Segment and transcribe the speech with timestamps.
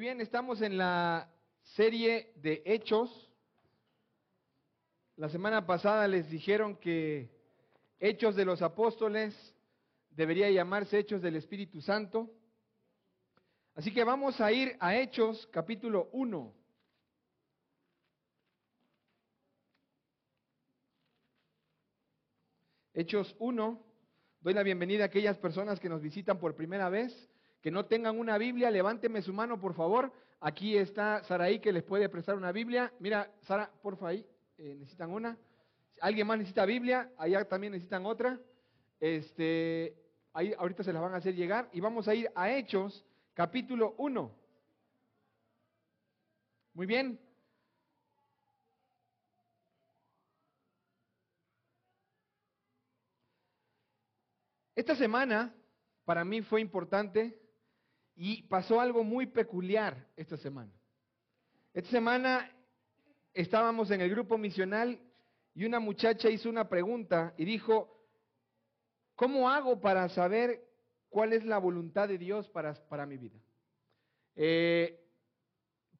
[0.00, 1.28] Bien, estamos en la
[1.62, 3.30] serie de Hechos.
[5.16, 7.28] La semana pasada les dijeron que
[7.98, 9.34] Hechos de los Apóstoles
[10.08, 12.30] debería llamarse Hechos del Espíritu Santo.
[13.74, 16.54] Así que vamos a ir a Hechos capítulo 1.
[22.94, 23.84] Hechos 1.
[24.40, 27.12] Doy la bienvenida a aquellas personas que nos visitan por primera vez,
[27.60, 30.12] que no tengan una Biblia, levánteme su mano, por favor.
[30.40, 32.92] Aquí está Saraí que les puede prestar una Biblia.
[32.98, 35.36] Mira, Sara, porfa ahí, eh, necesitan una.
[36.00, 37.12] ¿Alguien más necesita Biblia?
[37.18, 38.40] Allá también necesitan otra.
[38.98, 39.94] Este,
[40.32, 43.94] ahí ahorita se las van a hacer llegar y vamos a ir a Hechos capítulo
[43.98, 44.34] 1.
[46.72, 47.20] Muy bien.
[54.74, 55.54] Esta semana
[56.06, 57.39] para mí fue importante
[58.22, 60.70] y pasó algo muy peculiar esta semana.
[61.72, 62.54] Esta semana
[63.32, 65.00] estábamos en el grupo misional
[65.54, 67.88] y una muchacha hizo una pregunta y dijo,
[69.14, 70.62] ¿cómo hago para saber
[71.08, 73.38] cuál es la voluntad de Dios para, para mi vida?
[74.36, 75.02] Eh,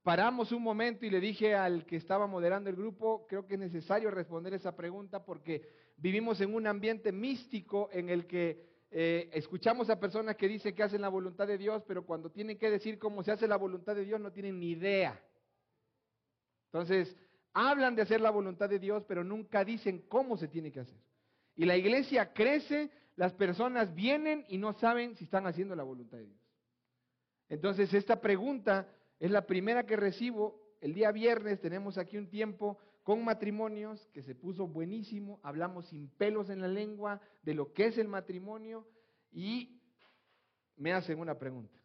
[0.02, 3.60] paramos un momento y le dije al que estaba moderando el grupo, creo que es
[3.60, 9.88] necesario responder esa pregunta porque vivimos en un ambiente místico en el que eh, escuchamos
[9.88, 12.98] a personas que dicen que hacen la voluntad de Dios, pero cuando tienen que decir
[12.98, 15.20] cómo se hace la voluntad de Dios no tienen ni idea.
[16.66, 17.16] Entonces,
[17.52, 20.98] hablan de hacer la voluntad de Dios, pero nunca dicen cómo se tiene que hacer.
[21.54, 26.18] Y la iglesia crece, las personas vienen y no saben si están haciendo la voluntad
[26.18, 26.40] de Dios.
[27.48, 30.60] Entonces, esta pregunta es la primera que recibo.
[30.80, 32.78] El día viernes tenemos aquí un tiempo
[33.10, 37.86] con matrimonios que se puso buenísimo, hablamos sin pelos en la lengua de lo que
[37.86, 38.86] es el matrimonio
[39.32, 39.80] y
[40.76, 41.76] me hacen una pregunta.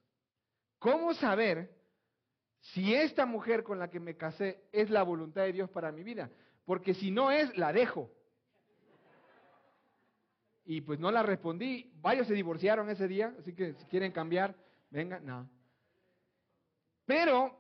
[0.78, 1.76] ¿Cómo saber
[2.60, 6.04] si esta mujer con la que me casé es la voluntad de Dios para mi
[6.04, 6.30] vida?
[6.64, 8.12] Porque si no es, la dejo.
[10.64, 11.92] Y pues no la respondí.
[12.04, 14.56] Varios se divorciaron ese día, así que si quieren cambiar,
[14.92, 15.50] vengan, no.
[17.04, 17.60] Pero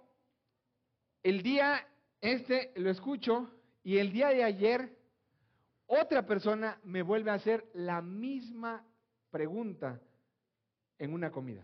[1.23, 1.84] el día
[2.22, 3.54] este lo escucho
[3.85, 4.97] y el día de ayer
[5.85, 8.84] otra persona me vuelve a hacer la misma
[9.29, 10.01] pregunta
[10.97, 11.63] en una comida.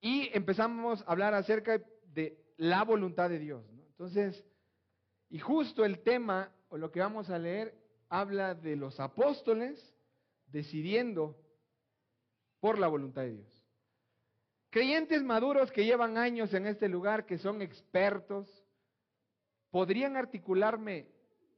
[0.00, 1.82] Y empezamos a hablar acerca
[2.14, 3.62] de la voluntad de Dios.
[3.90, 4.42] Entonces,
[5.28, 7.74] y justo el tema o lo que vamos a leer
[8.08, 9.94] habla de los apóstoles
[10.46, 11.36] decidiendo
[12.58, 13.64] por la voluntad de Dios.
[14.70, 18.48] Creyentes maduros que llevan años en este lugar, que son expertos,
[19.70, 21.06] podrían articularme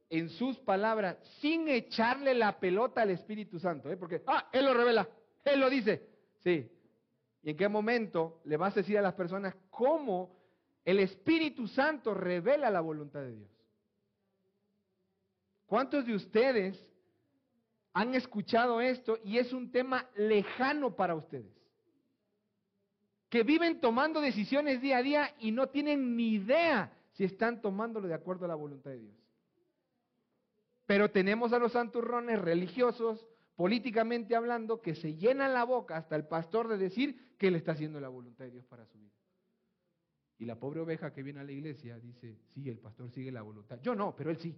[0.09, 3.97] en sus palabras sin echarle la pelota al Espíritu Santo, ¿eh?
[3.97, 5.07] porque, ah, Él lo revela,
[5.45, 6.05] Él lo dice,
[6.43, 6.69] sí.
[7.43, 10.35] ¿Y en qué momento le vas a decir a las personas cómo
[10.83, 13.49] el Espíritu Santo revela la voluntad de Dios?
[15.65, 16.85] ¿Cuántos de ustedes
[17.93, 21.55] han escuchado esto y es un tema lejano para ustedes?
[23.29, 28.07] Que viven tomando decisiones día a día y no tienen ni idea si están tomándolo
[28.07, 29.15] de acuerdo a la voluntad de Dios.
[30.85, 36.27] Pero tenemos a los santurrones religiosos, políticamente hablando, que se llenan la boca hasta el
[36.27, 39.11] pastor de decir que él está haciendo la voluntad de Dios para su vida.
[40.37, 43.41] Y la pobre oveja que viene a la iglesia dice, sí, el pastor sigue la
[43.41, 43.79] voluntad.
[43.81, 44.55] Yo no, pero él sí.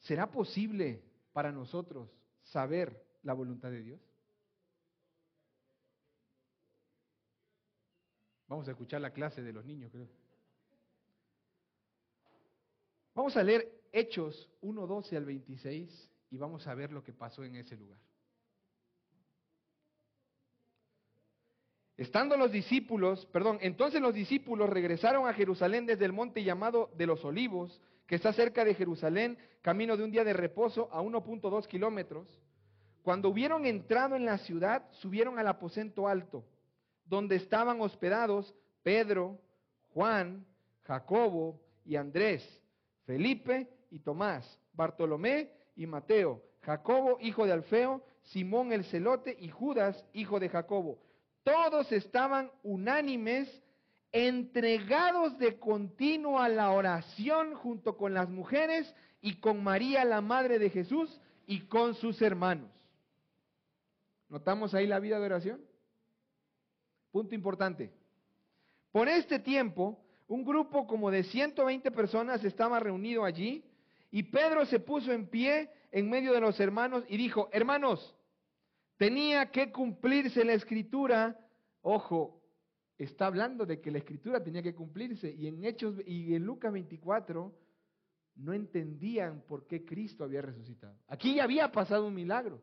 [0.00, 1.02] ¿Será posible
[1.32, 2.10] para nosotros
[2.42, 4.07] saber la voluntad de Dios?
[8.48, 10.08] Vamos a escuchar la clase de los niños, creo.
[13.14, 17.44] Vamos a leer Hechos 1, 12 al 26 y vamos a ver lo que pasó
[17.44, 17.98] en ese lugar.
[21.96, 27.06] Estando los discípulos, perdón, entonces los discípulos regresaron a Jerusalén desde el monte llamado de
[27.06, 31.66] los olivos, que está cerca de Jerusalén, camino de un día de reposo a 1.2
[31.66, 32.28] kilómetros.
[33.02, 36.44] Cuando hubieron entrado en la ciudad, subieron al aposento alto
[37.08, 39.38] donde estaban hospedados Pedro,
[39.94, 40.44] Juan,
[40.82, 42.42] Jacobo y Andrés,
[43.04, 50.04] Felipe y Tomás, Bartolomé y Mateo, Jacobo, hijo de Alfeo, Simón el celote y Judas,
[50.12, 50.98] hijo de Jacobo.
[51.42, 53.48] Todos estaban unánimes,
[54.12, 60.58] entregados de continuo a la oración junto con las mujeres y con María, la madre
[60.58, 62.70] de Jesús, y con sus hermanos.
[64.28, 65.67] ¿Notamos ahí la vida de oración?
[67.10, 67.92] Punto importante.
[68.92, 73.64] Por este tiempo, un grupo como de 120 personas estaba reunido allí
[74.10, 78.14] y Pedro se puso en pie en medio de los hermanos y dijo, hermanos,
[78.96, 81.38] tenía que cumplirse la escritura.
[81.82, 82.42] Ojo,
[82.98, 86.72] está hablando de que la escritura tenía que cumplirse y en Hechos y en Lucas
[86.72, 87.54] 24
[88.36, 90.96] no entendían por qué Cristo había resucitado.
[91.08, 92.62] Aquí ya había pasado un milagro.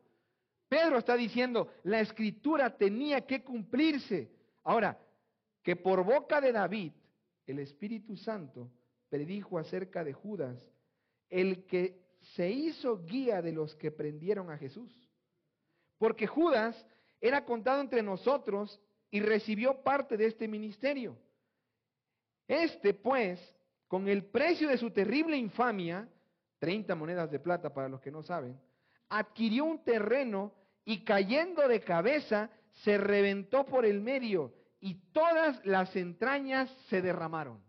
[0.68, 4.35] Pedro está diciendo, la escritura tenía que cumplirse.
[4.66, 4.98] Ahora,
[5.62, 6.92] que por boca de David,
[7.46, 8.68] el Espíritu Santo
[9.08, 10.58] predijo acerca de Judas,
[11.30, 12.00] el que
[12.34, 14.92] se hizo guía de los que prendieron a Jesús.
[15.98, 16.84] Porque Judas
[17.20, 21.16] era contado entre nosotros y recibió parte de este ministerio.
[22.48, 23.40] Este, pues,
[23.86, 26.08] con el precio de su terrible infamia,
[26.58, 28.58] 30 monedas de plata para los que no saben,
[29.10, 30.52] adquirió un terreno
[30.84, 37.62] y cayendo de cabeza se reventó por el medio y todas las entrañas se derramaron.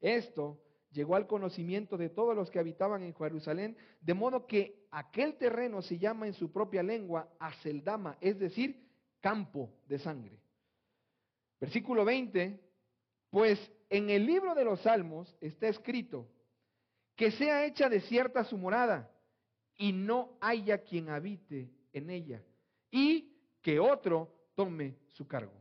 [0.00, 0.60] Esto
[0.90, 5.82] llegó al conocimiento de todos los que habitaban en Jerusalén, de modo que aquel terreno
[5.82, 8.86] se llama en su propia lengua Aceldama, es decir,
[9.20, 10.38] campo de sangre.
[11.60, 12.60] Versículo 20,
[13.30, 13.58] pues
[13.90, 16.28] en el libro de los Salmos está escrito,
[17.16, 19.10] que sea hecha desierta su morada
[19.76, 22.42] y no haya quien habite en ella,
[22.90, 25.52] y que otro tome su cargo.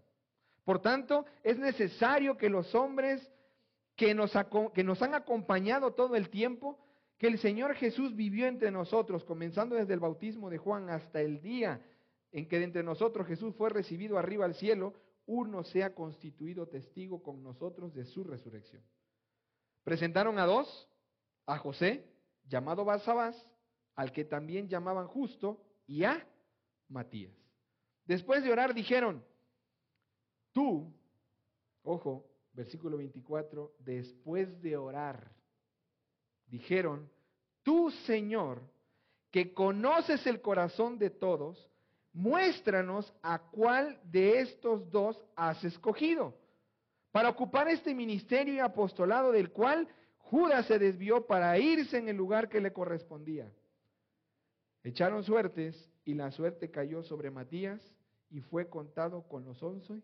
[0.64, 3.32] Por tanto, es necesario que los hombres
[3.96, 4.32] que nos,
[4.74, 6.80] que nos han acompañado todo el tiempo,
[7.18, 11.42] que el Señor Jesús vivió entre nosotros, comenzando desde el bautismo de Juan hasta el
[11.42, 11.82] día
[12.32, 14.94] en que de entre nosotros Jesús fue recibido arriba al cielo,
[15.26, 18.84] uno sea constituido testigo con nosotros de su resurrección.
[19.84, 20.90] Presentaron a dos,
[21.46, 22.06] a José,
[22.46, 23.36] llamado Basabás,
[23.96, 26.26] al que también llamaban justo, y a
[26.90, 27.34] Matías.
[28.06, 29.24] Después de orar dijeron,
[30.54, 30.94] tú,
[31.84, 35.32] ojo, versículo 24, después de orar,
[36.48, 37.10] dijeron,
[37.64, 38.62] tú Señor,
[39.32, 41.70] que conoces el corazón de todos,
[42.14, 46.36] muéstranos a cuál de estos dos has escogido
[47.12, 49.88] para ocupar este ministerio y apostolado del cual
[50.18, 53.52] Judas se desvió para irse en el lugar que le correspondía.
[54.84, 57.82] Echaron suertes y la suerte cayó sobre Matías
[58.30, 60.02] y fue contado con los once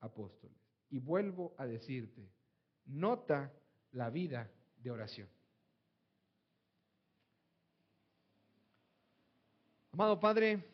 [0.00, 0.56] apóstoles.
[0.90, 2.28] Y vuelvo a decirte,
[2.86, 3.52] nota
[3.92, 5.28] la vida de oración.
[9.92, 10.64] Amado Padre,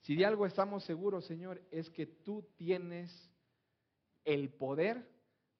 [0.00, 3.30] si de algo estamos seguros, Señor, es que tú tienes
[4.24, 5.06] el poder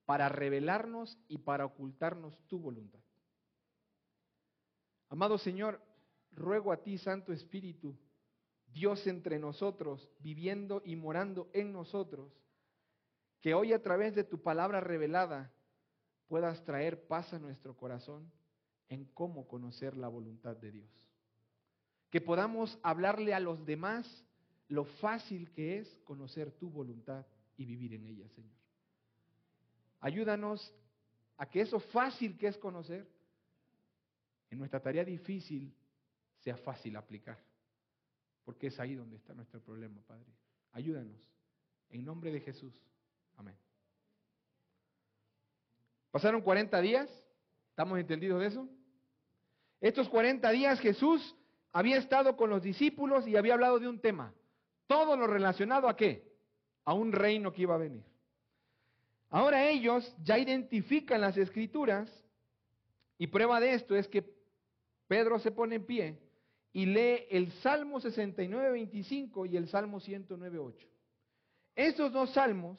[0.06, 3.00] para revelarnos y para ocultarnos tu voluntad.
[5.08, 5.80] Amado Señor,
[6.32, 7.96] ruego a ti, Santo Espíritu,
[8.72, 12.32] Dios entre nosotros, viviendo y morando en nosotros,
[13.40, 15.52] que hoy a través de tu palabra revelada
[16.28, 18.30] puedas traer paz a nuestro corazón
[18.88, 20.90] en cómo conocer la voluntad de Dios.
[22.10, 24.24] Que podamos hablarle a los demás
[24.68, 27.26] lo fácil que es conocer tu voluntad
[27.56, 28.56] y vivir en ella, Señor.
[30.00, 30.72] Ayúdanos
[31.36, 33.08] a que eso fácil que es conocer,
[34.50, 35.74] en nuestra tarea difícil
[36.38, 37.38] sea fácil aplicar.
[38.44, 40.32] Porque es ahí donde está nuestro problema, Padre.
[40.72, 41.20] Ayúdanos.
[41.90, 42.74] En nombre de Jesús.
[43.36, 43.56] Amén.
[46.10, 47.08] Pasaron 40 días.
[47.70, 48.68] ¿Estamos entendidos de eso?
[49.80, 51.36] Estos 40 días Jesús
[51.72, 54.34] había estado con los discípulos y había hablado de un tema.
[54.86, 56.26] Todo lo relacionado a qué?
[56.84, 58.04] A un reino que iba a venir.
[59.30, 62.10] Ahora ellos ya identifican las escrituras
[63.18, 64.37] y prueba de esto es que
[65.08, 66.18] Pedro se pone en pie
[66.72, 70.86] y lee el Salmo 69, 25 y el Salmo 109, 8.
[71.74, 72.78] Estos dos salmos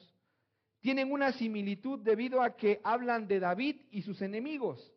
[0.79, 4.93] tienen una similitud debido a que hablan de David y sus enemigos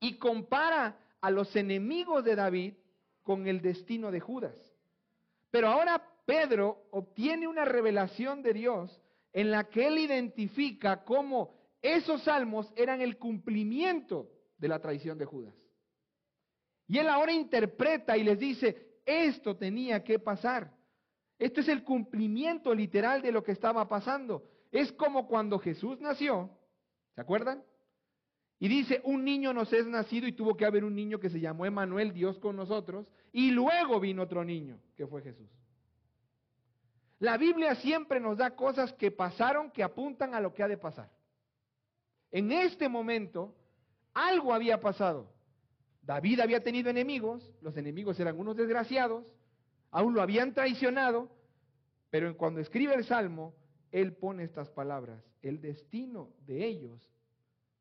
[0.00, 2.74] y compara a los enemigos de David
[3.22, 4.56] con el destino de Judas.
[5.50, 9.00] Pero ahora Pedro obtiene una revelación de Dios
[9.32, 15.24] en la que él identifica cómo esos salmos eran el cumplimiento de la traición de
[15.24, 15.54] Judas.
[16.92, 20.70] Y él ahora interpreta y les dice, esto tenía que pasar.
[21.38, 24.46] Esto es el cumplimiento literal de lo que estaba pasando.
[24.70, 26.50] Es como cuando Jesús nació,
[27.14, 27.64] ¿se acuerdan?
[28.58, 31.40] Y dice, un niño nos es nacido y tuvo que haber un niño que se
[31.40, 35.48] llamó Emanuel, Dios con nosotros, y luego vino otro niño, que fue Jesús.
[37.20, 40.76] La Biblia siempre nos da cosas que pasaron que apuntan a lo que ha de
[40.76, 41.10] pasar.
[42.30, 43.54] En este momento,
[44.12, 45.31] algo había pasado.
[46.02, 49.24] David había tenido enemigos, los enemigos eran unos desgraciados,
[49.90, 51.30] aún lo habían traicionado,
[52.10, 53.54] pero cuando escribe el Salmo,
[53.92, 57.08] él pone estas palabras, el destino de ellos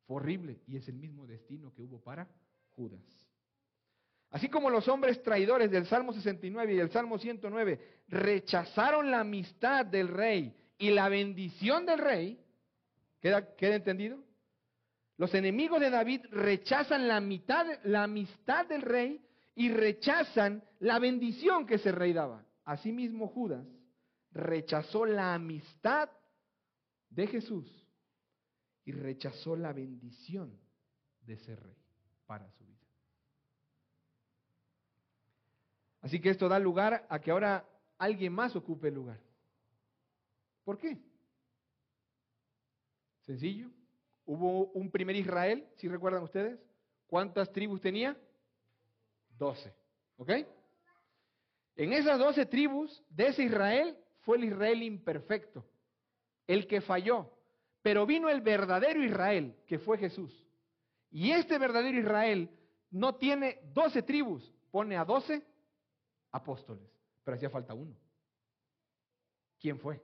[0.05, 2.27] fue horrible y es el mismo destino que hubo para
[2.75, 3.01] Judas.
[4.31, 9.85] Así como los hombres traidores del Salmo 69 y del Salmo 109 rechazaron la amistad
[9.85, 12.39] del rey y la bendición del rey,
[13.19, 14.23] ¿queda, entendido?
[15.21, 19.23] Los enemigos de David rechazan la, mitad, la amistad del rey
[19.53, 22.43] y rechazan la bendición que ese rey daba.
[22.65, 23.63] Asimismo Judas
[24.31, 26.09] rechazó la amistad
[27.11, 27.67] de Jesús
[28.83, 30.59] y rechazó la bendición
[31.21, 31.77] de ese rey
[32.25, 32.87] para su vida.
[36.01, 37.63] Así que esto da lugar a que ahora
[37.99, 39.19] alguien más ocupe el lugar.
[40.63, 40.97] ¿Por qué?
[43.27, 43.69] Sencillo.
[44.25, 46.59] Hubo un primer Israel, si recuerdan ustedes.
[47.07, 48.17] ¿Cuántas tribus tenía?
[49.37, 49.73] Doce.
[50.17, 50.31] ¿Ok?
[51.75, 55.65] En esas doce tribus de ese Israel fue el Israel imperfecto,
[56.47, 57.31] el que falló.
[57.81, 60.31] Pero vino el verdadero Israel, que fue Jesús.
[61.09, 62.49] Y este verdadero Israel
[62.91, 65.43] no tiene doce tribus, pone a doce
[66.31, 66.87] apóstoles,
[67.23, 67.95] pero hacía falta uno.
[69.59, 70.01] ¿Quién fue?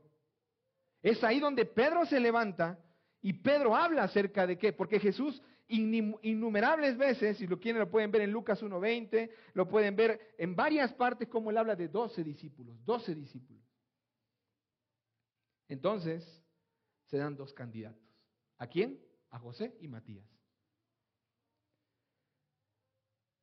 [1.02, 2.80] Es ahí donde Pedro se levanta
[3.22, 8.12] y Pedro habla acerca de qué, porque Jesús innumerables veces, si lo quieren lo pueden
[8.12, 12.24] ver en Lucas 1.20, lo pueden ver en varias partes como él habla de doce
[12.24, 13.66] discípulos, doce discípulos.
[15.68, 16.44] Entonces,
[17.06, 18.02] se dan dos candidatos.
[18.58, 19.04] ¿A quién?
[19.30, 20.26] A José y Matías.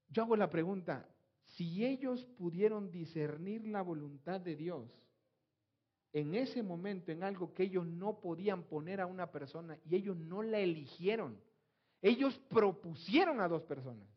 [0.09, 1.09] Yo hago la pregunta,
[1.43, 5.03] si ellos pudieron discernir la voluntad de Dios
[6.14, 10.16] en ese momento en algo que ellos no podían poner a una persona y ellos
[10.16, 11.40] no la eligieron,
[12.00, 14.09] ellos propusieron a dos personas,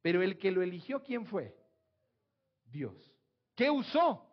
[0.00, 1.54] pero el que lo eligió, ¿quién fue?
[2.64, 2.94] Dios.
[3.54, 4.26] ¿Qué usó?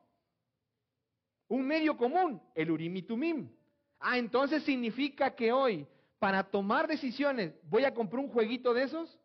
[1.49, 3.49] Un medio común, el Urim y Tumim.
[3.99, 5.85] Ah, entonces significa que hoy,
[6.19, 9.19] para tomar decisiones, ¿voy a comprar un jueguito de esos?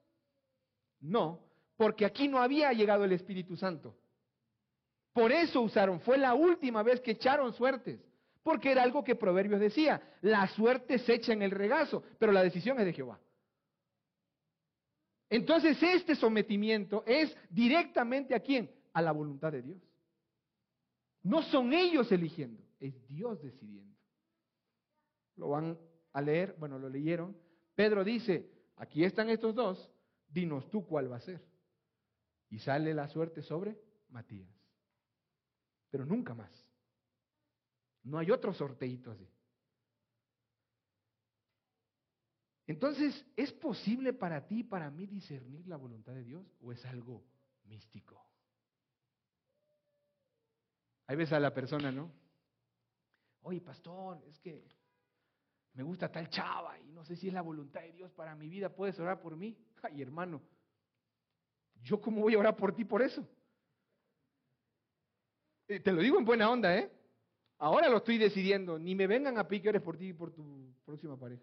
[0.99, 1.39] No,
[1.77, 3.97] porque aquí no había llegado el Espíritu Santo.
[5.13, 8.01] Por eso usaron, fue la última vez que echaron suertes,
[8.43, 12.43] porque era algo que Proverbios decía, la suerte se echa en el regazo, pero la
[12.43, 13.21] decisión es de Jehová.
[15.29, 18.71] Entonces este sometimiento es directamente a quién?
[18.93, 19.83] A la voluntad de Dios.
[21.23, 23.97] No son ellos eligiendo, es Dios decidiendo.
[25.37, 25.79] Lo van
[26.13, 27.37] a leer, bueno, lo leyeron.
[27.75, 29.91] Pedro dice, aquí están estos dos,
[30.29, 31.41] dinos tú cuál va a ser.
[32.51, 33.79] Y sale la suerte sobre
[34.11, 34.62] Matías.
[35.93, 36.51] Pero nunca más.
[38.03, 39.29] No hay otro sorteito así.
[42.67, 46.83] Entonces, ¿es posible para ti y para mí discernir la voluntad de Dios o es
[46.87, 47.23] algo
[47.65, 48.21] místico?
[51.07, 52.11] Ahí ves a la persona, ¿no?
[53.43, 54.67] Oye, pastor, es que
[55.75, 58.49] me gusta tal chava y no sé si es la voluntad de Dios para mi
[58.49, 58.75] vida.
[58.75, 59.55] ¿Puedes orar por mí?
[59.83, 60.41] Ay, hermano,
[61.83, 63.27] ¿Yo cómo voy a orar por ti por eso?
[65.73, 66.91] Eh, te lo digo en buena onda, ¿eh?
[67.59, 68.79] Ahora lo estoy decidiendo.
[68.79, 71.43] Ni me vengan a pedir que ores por ti y por tu próxima pareja.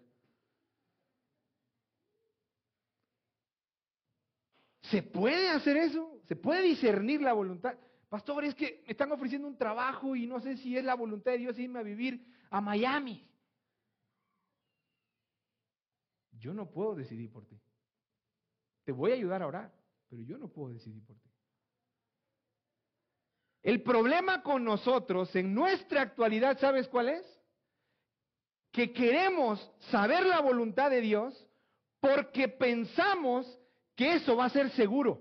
[4.82, 6.20] ¿Se puede hacer eso?
[6.26, 7.76] ¿Se puede discernir la voluntad?
[8.08, 11.32] Pastor, es que me están ofreciendo un trabajo y no sé si es la voluntad
[11.32, 13.28] de Dios irme a vivir a Miami.
[16.32, 17.60] Yo no puedo decidir por ti.
[18.84, 21.29] Te voy a ayudar a orar pero yo no puedo decidir por ti.
[23.62, 27.40] El problema con nosotros en nuestra actualidad, ¿sabes cuál es?
[28.72, 31.46] Que queremos saber la voluntad de Dios
[32.00, 33.46] porque pensamos
[33.94, 35.20] que eso va a ser seguro.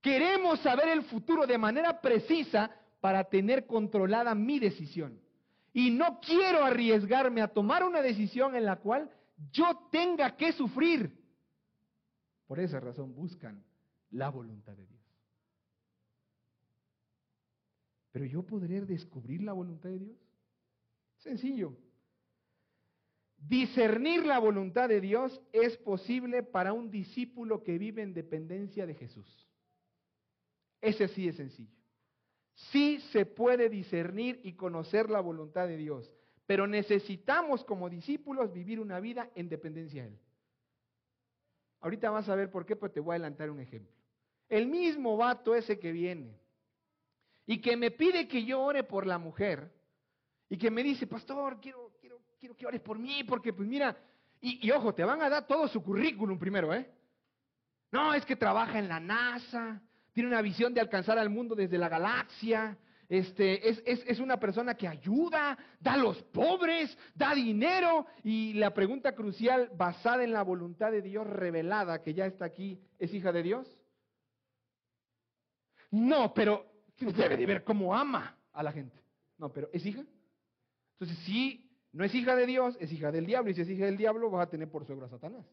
[0.00, 2.70] Queremos saber el futuro de manera precisa
[3.00, 5.20] para tener controlada mi decisión.
[5.72, 9.10] Y no quiero arriesgarme a tomar una decisión en la cual
[9.50, 11.18] yo tenga que sufrir.
[12.46, 13.64] Por esa razón buscan
[14.10, 14.93] la voluntad de Dios.
[18.14, 20.16] Pero yo podré descubrir la voluntad de Dios.
[21.16, 21.76] Sencillo.
[23.36, 28.94] Discernir la voluntad de Dios es posible para un discípulo que vive en dependencia de
[28.94, 29.48] Jesús.
[30.80, 31.76] Ese sí es sencillo.
[32.54, 36.08] Sí se puede discernir y conocer la voluntad de Dios,
[36.46, 40.20] pero necesitamos como discípulos vivir una vida en dependencia de Él.
[41.80, 43.92] Ahorita vas a ver por qué, pero te voy a adelantar un ejemplo.
[44.48, 46.43] El mismo vato ese que viene
[47.46, 49.72] y que me pide que yo ore por la mujer
[50.48, 53.96] y que me dice, pastor, quiero, quiero, quiero que ores por mí porque pues mira,
[54.40, 56.86] y, ojo, te van a dar todo su currículum primero, ¿eh?
[57.90, 59.80] No, es que trabaja en la NASA,
[60.12, 62.76] tiene una visión de alcanzar al mundo desde la galaxia,
[63.08, 68.06] este, es, es, una persona que ayuda, da a los pobres, da dinero.
[68.22, 72.80] Y la pregunta crucial, basada en la voluntad de Dios revelada, que ya está aquí,
[72.98, 73.78] ¿es hija de Dios?
[75.90, 78.96] No, pero debe de ver cómo ama a la gente.
[79.38, 80.04] No, pero ¿es hija?
[80.92, 83.50] Entonces, si no es hija de Dios, es hija del diablo.
[83.50, 85.44] Y si es hija del diablo, vas a tener por suegro a Satanás.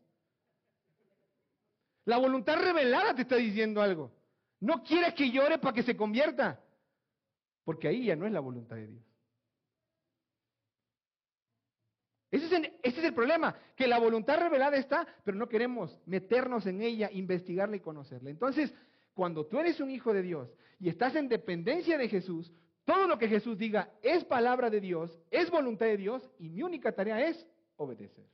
[2.05, 4.11] La voluntad revelada te está diciendo algo.
[4.59, 6.59] No quieres que llore para que se convierta.
[7.63, 9.03] Porque ahí ya no es la voluntad de Dios.
[12.31, 15.99] Ese es, el, ese es, el, problema, que la voluntad revelada está, pero no queremos
[16.05, 18.29] meternos en ella, investigarla y conocerla.
[18.29, 18.73] Entonces,
[19.13, 22.51] cuando tú eres un hijo de Dios y estás en dependencia de Jesús,
[22.85, 26.63] todo lo que Jesús diga es palabra de Dios, es voluntad de Dios y mi
[26.63, 28.27] única tarea es obedecer.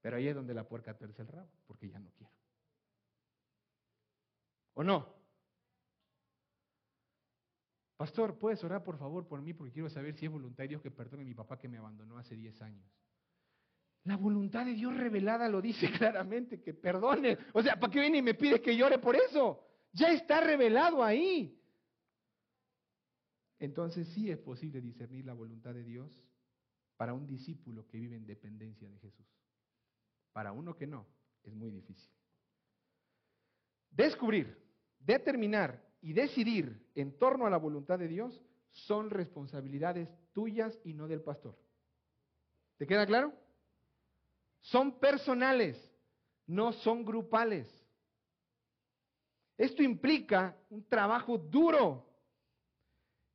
[0.00, 2.32] Pero ahí es donde la puerca terce el rabo, porque ya no quiero.
[4.74, 5.14] ¿O no?
[7.96, 9.54] Pastor, ¿puedes orar por favor por mí?
[9.54, 11.78] Porque quiero saber si es voluntad de Dios que perdone a mi papá que me
[11.78, 12.84] abandonó hace 10 años.
[14.04, 17.38] La voluntad de Dios revelada lo dice claramente, que perdone.
[17.52, 19.60] O sea, ¿para qué viene y me pide que llore por eso?
[19.92, 21.58] Ya está revelado ahí.
[23.58, 26.12] Entonces sí es posible discernir la voluntad de Dios
[26.96, 29.26] para un discípulo que vive en dependencia de Jesús.
[30.32, 31.06] Para uno que no,
[31.42, 32.10] es muy difícil.
[33.90, 34.58] Descubrir,
[34.98, 38.42] determinar y decidir en torno a la voluntad de Dios
[38.72, 41.56] son responsabilidades tuyas y no del pastor.
[42.76, 43.32] ¿Te queda claro?
[44.64, 45.76] Son personales,
[46.46, 47.68] no son grupales.
[49.58, 52.08] Esto implica un trabajo duro,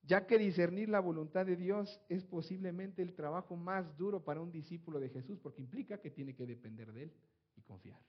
[0.01, 4.51] ya que discernir la voluntad de Dios es posiblemente el trabajo más duro para un
[4.51, 7.13] discípulo de Jesús, porque implica que tiene que depender de Él
[7.55, 8.01] y confiar.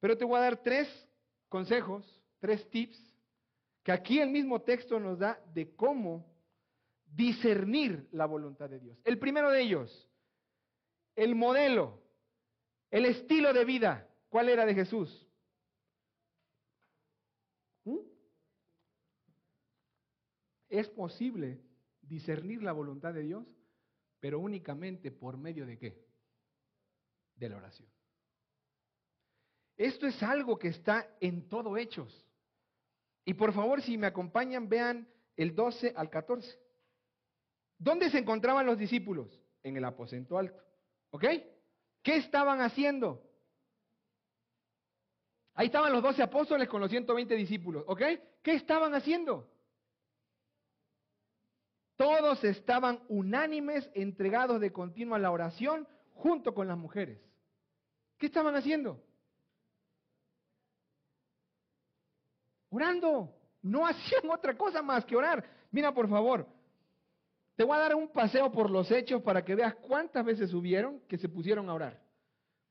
[0.00, 0.88] Pero te voy a dar tres
[1.48, 2.04] consejos,
[2.40, 3.00] tres tips,
[3.84, 6.26] que aquí el mismo texto nos da de cómo
[7.06, 8.98] discernir la voluntad de Dios.
[9.04, 10.08] El primero de ellos,
[11.16, 12.02] el modelo,
[12.90, 14.08] el estilo de vida.
[14.28, 15.26] ¿Cuál era de Jesús?
[17.84, 17.98] ¿Mm?
[20.68, 21.60] Es posible
[22.02, 23.46] discernir la voluntad de Dios,
[24.20, 26.06] pero únicamente por medio de qué?
[27.34, 27.88] De la oración.
[29.76, 32.26] Esto es algo que está en todo Hechos.
[33.24, 36.58] Y por favor, si me acompañan, vean el 12 al 14.
[37.78, 39.42] ¿Dónde se encontraban los discípulos?
[39.62, 40.62] En el aposento alto.
[41.10, 41.24] ¿Ok?
[42.02, 43.22] ¿Qué estaban haciendo?
[45.54, 47.84] Ahí estaban los 12 apóstoles con los 120 discípulos.
[47.86, 48.02] ¿Ok?
[48.42, 49.48] ¿Qué estaban haciendo?
[51.96, 57.18] Todos estaban unánimes, entregados de continuo a la oración, junto con las mujeres.
[58.18, 59.02] ¿Qué estaban haciendo?
[62.70, 63.34] Orando.
[63.62, 65.44] No hacían otra cosa más que orar.
[65.70, 66.46] Mira, por favor,
[67.56, 71.00] te voy a dar un paseo por los hechos para que veas cuántas veces subieron
[71.08, 72.02] que se pusieron a orar.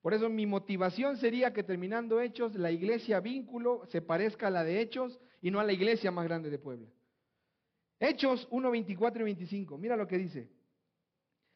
[0.01, 4.63] Por eso mi motivación sería que terminando hechos, la iglesia vínculo se parezca a la
[4.63, 6.87] de hechos y no a la iglesia más grande de Puebla.
[7.99, 9.77] Hechos 1, 24 y 25.
[9.79, 10.51] Mira lo que dice.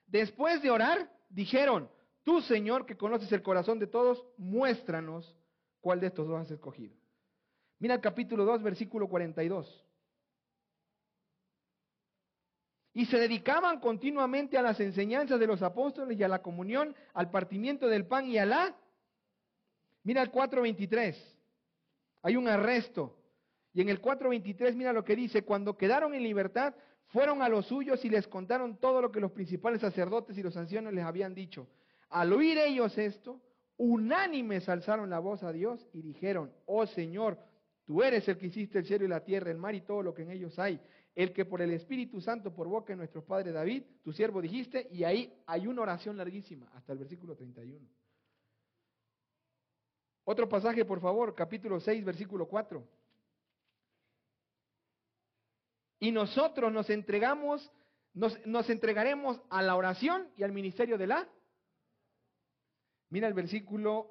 [0.08, 1.88] Después de orar, dijeron,
[2.24, 5.38] tú Señor que conoces el corazón de todos, muéstranos
[5.80, 6.96] cuál de estos dos has escogido.
[7.78, 9.86] Mira el capítulo 2, versículo 42.
[12.94, 17.30] Y se dedicaban continuamente a las enseñanzas de los apóstoles y a la comunión, al
[17.30, 18.76] partimiento del pan y a la...
[20.04, 21.16] Mira el 4.23.
[22.24, 23.16] Hay un arresto.
[23.74, 26.74] Y en el 4.23 mira lo que dice, cuando quedaron en libertad,
[27.08, 30.58] fueron a los suyos y les contaron todo lo que los principales sacerdotes y los
[30.58, 31.68] ancianos les habían dicho.
[32.10, 33.40] Al oír ellos esto,
[33.78, 37.38] unánimes alzaron la voz a Dios y dijeron, oh Señor,
[37.90, 40.14] Tú eres el que hiciste el cielo y la tierra, el mar y todo lo
[40.14, 40.80] que en ellos hay.
[41.20, 44.88] El que por el Espíritu Santo, por boca de nuestro Padre David, tu siervo dijiste,
[44.90, 47.86] y ahí hay una oración larguísima, hasta el versículo 31.
[50.24, 52.88] Otro pasaje, por favor, capítulo 6, versículo 4.
[56.00, 57.70] Y nosotros nos entregamos,
[58.14, 61.30] nos, entregaremos a la oración y al ministerio de la.
[63.10, 64.10] Mira el versículo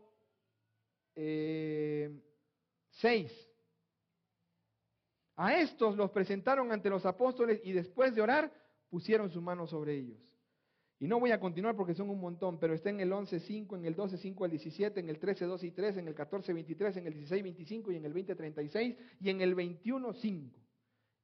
[1.15, 2.21] eh,
[2.91, 3.48] 6.
[5.39, 8.53] A estos los presentaron ante los apóstoles y después de orar
[8.89, 10.19] pusieron su mano sobre ellos.
[10.99, 13.85] Y no voy a continuar porque son un montón, pero está en el 11.5, en
[13.85, 17.93] el 12.5 al 17, en el 13.2 y 3, en el 14.23, en el 16.25
[17.93, 20.51] y en el 20.36 y en el 21.5.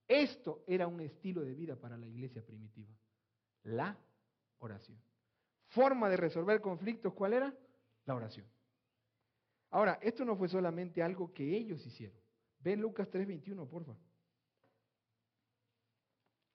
[0.06, 2.94] Esto era un estilo de vida para la iglesia primitiva.
[3.64, 3.98] La
[4.60, 4.96] oración.
[5.70, 7.52] Forma de resolver conflictos, ¿cuál era?
[8.04, 8.46] La oración.
[9.70, 12.23] Ahora, esto no fue solamente algo que ellos hicieron.
[12.64, 13.94] Ven Lucas 3.21, porfa.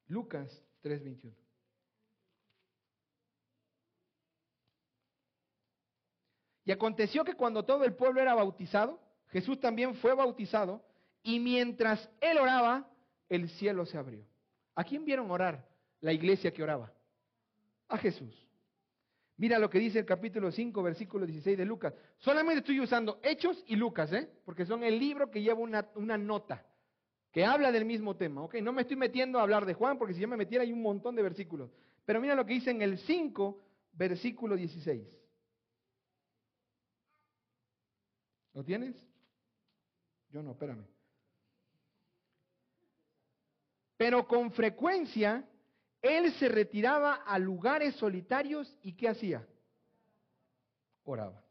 [0.08, 0.50] Lucas
[0.84, 1.32] 3.21.
[6.66, 10.84] Y aconteció que cuando todo el pueblo era bautizado, Jesús también fue bautizado,
[11.22, 12.92] y mientras él oraba,
[13.28, 14.26] el cielo se abrió.
[14.74, 15.68] ¿A quién vieron orar
[16.02, 16.92] la iglesia que oraba?
[17.88, 18.49] A Jesús.
[19.40, 21.94] Mira lo que dice el capítulo 5, versículo 16 de Lucas.
[22.18, 24.30] Solamente estoy usando Hechos y Lucas, ¿eh?
[24.44, 26.66] porque son el libro que lleva una, nota
[27.32, 28.44] que habla del mismo tema.
[28.44, 28.56] ¿ok?
[28.56, 30.82] No me estoy metiendo a hablar de Juan, porque si yo me metiera hay un
[30.82, 31.72] montón de versículos.
[32.04, 35.08] Pero mira lo que dice en el 5, versículo 16.
[38.56, 38.94] ¿Lo tienes?
[40.32, 40.86] Yo no, espérame.
[43.96, 45.49] Pero con frecuencia
[46.02, 49.46] él se retiraba a lugares solitarios y ¿qué hacía?
[51.04, 51.44] Oraba.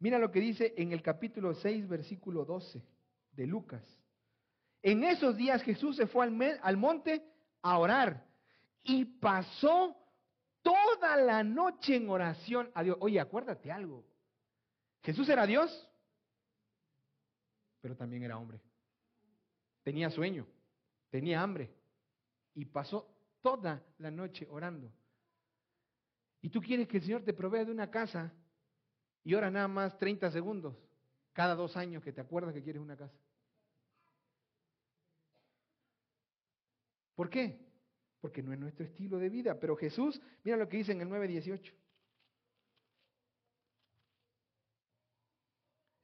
[0.00, 2.82] Mira lo que dice en el capítulo 6, versículo 12
[3.32, 3.82] de Lucas.
[4.82, 7.24] En esos días Jesús se fue al, al monte
[7.62, 8.24] a orar
[8.82, 9.96] y pasó
[10.62, 12.96] toda la noche en oración a Dios.
[13.00, 14.04] Oye, acuérdate algo.
[15.02, 15.88] Jesús era Dios,
[17.80, 18.60] pero también era hombre.
[19.82, 20.46] Tenía sueño,
[21.10, 21.72] tenía hambre
[22.54, 24.92] y pasó toda la noche orando.
[26.40, 28.32] Y tú quieres que el Señor te provea de una casa
[29.24, 30.76] y ora nada más 30 segundos
[31.32, 33.16] cada dos años que te acuerdas que quieres una casa.
[37.14, 37.58] ¿Por qué?
[38.20, 39.58] Porque no es nuestro estilo de vida.
[39.58, 41.72] Pero Jesús, mira lo que dice en el 9.18.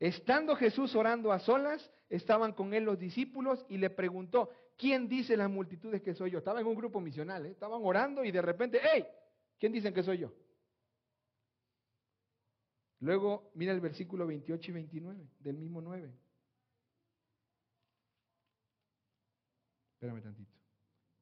[0.00, 5.36] Estando Jesús orando a solas, estaban con él los discípulos y le preguntó, ¿quién dice
[5.36, 6.38] las multitudes que soy yo?
[6.38, 7.50] Estaba en un grupo misional, ¿eh?
[7.50, 9.04] estaban orando y de repente, ¡hey!
[9.58, 10.32] ¿Quién dicen que soy yo?
[13.00, 16.10] Luego, mira el versículo 28 y 29 del mismo 9.
[19.94, 20.52] Espérame tantito.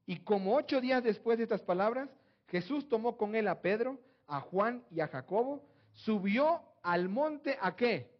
[0.06, 2.08] Y como ocho días después de estas palabras,
[2.48, 7.76] Jesús tomó con él a Pedro, a Juan y a Jacobo, subió al monte a
[7.76, 8.11] qué?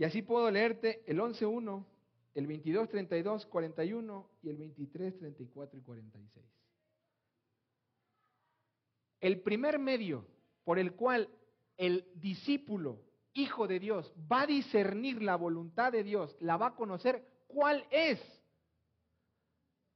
[0.00, 1.84] Y así puedo leerte el 11.1,
[2.32, 6.46] el 22.32, 41 y el 23, 34 y 46.
[9.20, 10.26] El primer medio
[10.64, 11.28] por el cual
[11.76, 13.02] el discípulo,
[13.34, 17.84] hijo de Dios, va a discernir la voluntad de Dios, la va a conocer, ¿cuál
[17.90, 18.18] es?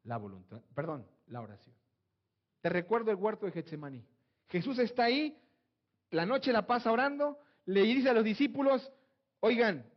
[0.02, 1.74] La voluntad, perdón, la oración.
[2.60, 4.04] Te recuerdo el huerto de Getsemaní.
[4.48, 5.40] Jesús está ahí,
[6.10, 8.92] la noche la pasa orando, le dice a los discípulos,
[9.40, 9.93] oigan,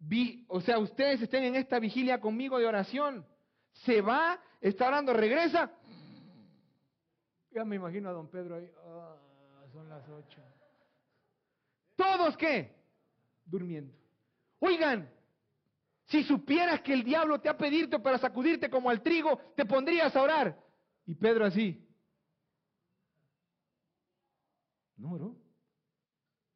[0.00, 3.24] vi, o sea, ustedes estén en esta vigilia conmigo de oración.
[3.84, 5.70] Se va, está orando, regresa.
[7.52, 8.70] Ya me imagino a don Pedro ahí.
[8.84, 9.16] Ah,
[9.72, 10.40] son las ocho.
[11.96, 12.74] ¿Todos qué?
[13.44, 13.94] Durmiendo.
[14.58, 15.08] Oigan,
[16.06, 20.14] si supieras que el diablo te ha pedido para sacudirte como al trigo, te pondrías
[20.16, 20.64] a orar.
[21.06, 21.86] Y Pedro así.
[24.96, 25.36] No oró.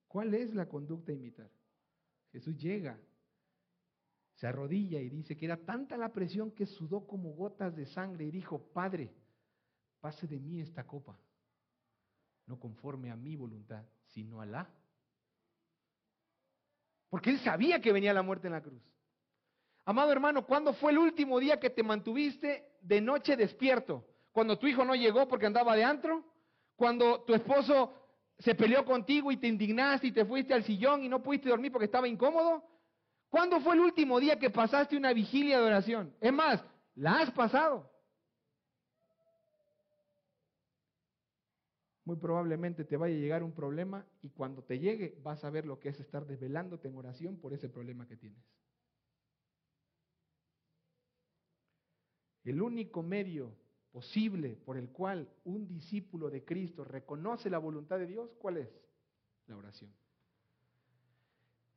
[0.09, 1.51] ¿Cuál es la conducta a imitar?
[2.31, 2.99] Jesús llega,
[4.45, 8.27] se arrodilla y dice que era tanta la presión que sudó como gotas de sangre
[8.27, 9.11] y dijo, Padre,
[10.03, 11.19] pase de mí esta copa,
[12.45, 14.69] no conforme a mi voluntad, sino a la.
[17.09, 18.83] Porque él sabía que venía la muerte en la cruz.
[19.87, 24.05] Amado hermano, ¿cuándo fue el último día que te mantuviste de noche despierto?
[24.31, 26.23] ¿Cuando tu hijo no llegó porque andaba de antro?
[26.77, 27.95] ¿Cuando tu esposo
[28.41, 31.73] se peleó contigo y te indignaste y te fuiste al sillón y no pudiste dormir
[31.73, 32.74] porque estaba incómodo?
[33.29, 36.15] ¿Cuándo fue el último día que pasaste una vigilia de oración?
[36.21, 37.91] Es más, la has pasado.
[42.05, 45.65] Muy probablemente te vaya a llegar un problema y cuando te llegue vas a ver
[45.65, 48.45] lo que es estar desvelándote en oración por ese problema que tienes.
[52.45, 53.57] El único medio
[53.91, 58.69] posible por el cual un discípulo de Cristo reconoce la voluntad de Dios, ¿cuál es?
[59.47, 59.91] La oración.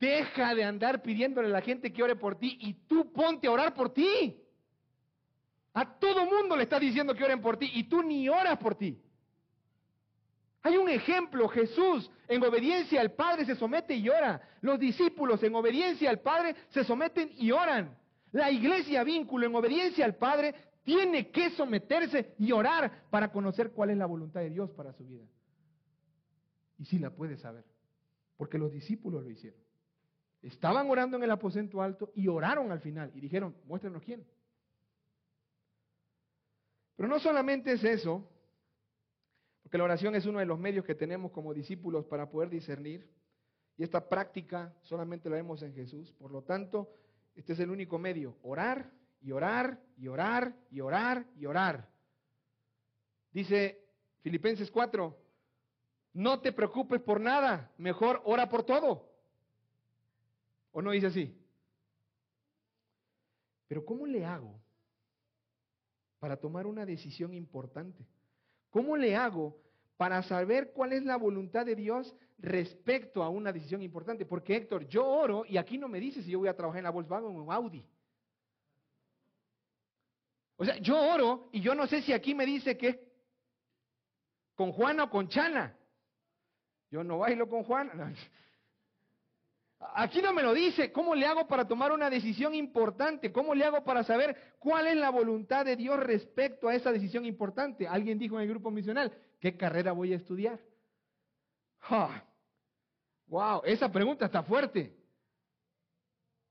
[0.00, 3.50] Deja de andar pidiéndole a la gente que ore por ti y tú ponte a
[3.50, 4.36] orar por ti.
[5.74, 8.74] A todo mundo le estás diciendo que oren por ti y tú ni oras por
[8.74, 9.00] ti.
[10.62, 14.40] Hay un ejemplo, Jesús en obediencia al Padre se somete y ora.
[14.60, 17.96] Los discípulos en obediencia al Padre se someten y oran.
[18.32, 23.90] La iglesia vínculo en obediencia al Padre tiene que someterse y orar para conocer cuál
[23.90, 25.24] es la voluntad de Dios para su vida.
[26.78, 27.64] Y si la puede saber,
[28.36, 29.60] porque los discípulos lo hicieron.
[30.42, 34.26] Estaban orando en el aposento alto y oraron al final y dijeron, muéstrenos quién.
[36.96, 38.28] Pero no solamente es eso,
[39.62, 43.08] porque la oración es uno de los medios que tenemos como discípulos para poder discernir,
[43.76, 46.12] y esta práctica solamente la vemos en Jesús.
[46.14, 46.90] Por lo tanto,
[47.36, 51.88] este es el único medio, orar y orar y orar y orar y orar.
[53.30, 53.80] Dice
[54.22, 55.16] Filipenses 4,
[56.14, 59.07] no te preocupes por nada, mejor ora por todo.
[60.72, 61.34] ¿O no dice así?
[63.68, 64.60] Pero ¿cómo le hago
[66.18, 68.06] para tomar una decisión importante?
[68.70, 69.60] ¿Cómo le hago
[69.96, 74.24] para saber cuál es la voluntad de Dios respecto a una decisión importante?
[74.24, 76.84] Porque Héctor, yo oro y aquí no me dice si yo voy a trabajar en
[76.84, 77.86] la Volkswagen o en Audi.
[80.56, 83.08] O sea, yo oro y yo no sé si aquí me dice que
[84.54, 85.76] con Juana o con Chana.
[86.90, 87.92] Yo no bailo con Juana.
[89.94, 90.90] Aquí no me lo dice.
[90.92, 93.30] ¿Cómo le hago para tomar una decisión importante?
[93.32, 97.24] ¿Cómo le hago para saber cuál es la voluntad de Dios respecto a esa decisión
[97.24, 97.86] importante?
[97.86, 100.58] Alguien dijo en el grupo misional, ¿qué carrera voy a estudiar?
[103.28, 104.96] Wow, esa pregunta está fuerte.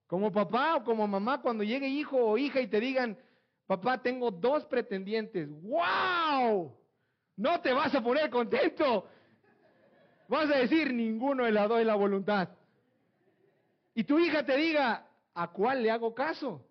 [0.07, 3.17] Como papá o como mamá, cuando llegue hijo o hija y te digan,
[3.65, 5.49] papá, tengo dos pretendientes.
[5.49, 6.73] ¡Wow!
[7.35, 9.05] No te vas a poner contento.
[10.29, 12.49] Vas a decir, ninguno de las dos es la voluntad.
[13.97, 16.63] Y tu hija te diga, ¿a cuál le hago caso?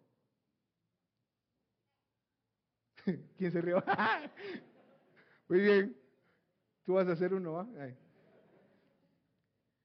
[3.37, 3.83] ¿Quién se rió?
[5.49, 5.97] Muy bien.
[6.85, 7.67] Tú vas a hacer uno, ¿va?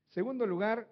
[0.10, 0.88] Segundo lugar,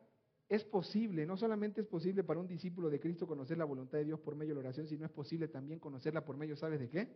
[0.47, 4.05] es posible, no solamente es posible para un discípulo de Cristo conocer la voluntad de
[4.05, 6.89] Dios por medio de la oración, sino es posible también conocerla por medio, ¿sabes de
[6.89, 7.15] qué?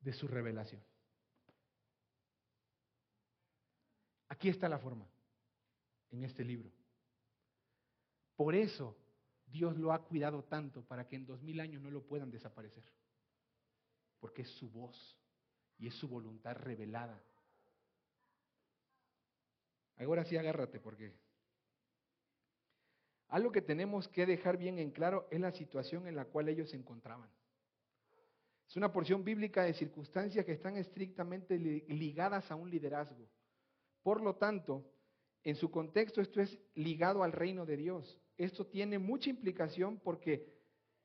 [0.00, 0.82] De su revelación.
[4.36, 5.08] Aquí está la forma,
[6.10, 6.70] en este libro.
[8.36, 8.94] Por eso
[9.46, 12.84] Dios lo ha cuidado tanto para que en dos mil años no lo puedan desaparecer.
[14.20, 15.16] Porque es su voz
[15.78, 17.18] y es su voluntad revelada
[19.96, 21.14] Ahora sí agárrate porque
[23.28, 26.68] algo que tenemos que dejar bien en claro es la situación en la cual ellos
[26.68, 27.30] se encontraban.
[28.68, 33.26] Es una porción bíblica de circunstancias que están estrictamente ligadas a un liderazgo.
[34.06, 34.84] Por lo tanto,
[35.42, 38.16] en su contexto esto es ligado al reino de Dios.
[38.36, 40.46] Esto tiene mucha implicación porque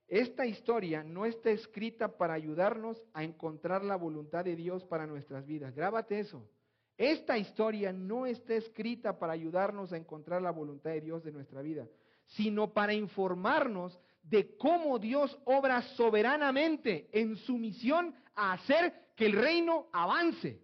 [0.08, 5.48] esta historia no está escrita para ayudarnos a encontrar la voluntad de Dios para nuestras
[5.48, 5.74] vidas.
[5.74, 6.48] Grábate eso.
[6.96, 11.64] Esta historia no está escrita para ayudarnos a encontrar la voluntad de Dios de nuestra
[11.64, 11.88] vida,
[12.28, 19.34] sino para informarnos de cómo Dios obra soberanamente en su misión a hacer que el
[19.34, 20.62] reino avance.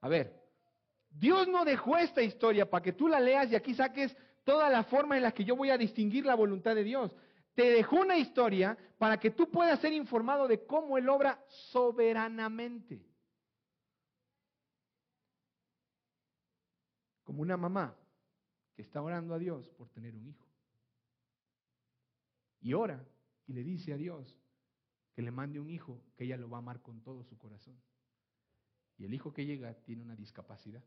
[0.00, 0.45] A ver,
[1.18, 4.84] Dios no dejó esta historia para que tú la leas y aquí saques toda la
[4.84, 7.10] forma en la que yo voy a distinguir la voluntad de Dios.
[7.54, 13.02] Te dejó una historia para que tú puedas ser informado de cómo Él obra soberanamente.
[17.24, 17.96] Como una mamá
[18.74, 20.46] que está orando a Dios por tener un hijo.
[22.60, 23.02] Y ora
[23.46, 24.36] y le dice a Dios
[25.14, 27.80] que le mande un hijo que ella lo va a amar con todo su corazón.
[28.98, 30.84] Y el hijo que llega tiene una discapacidad.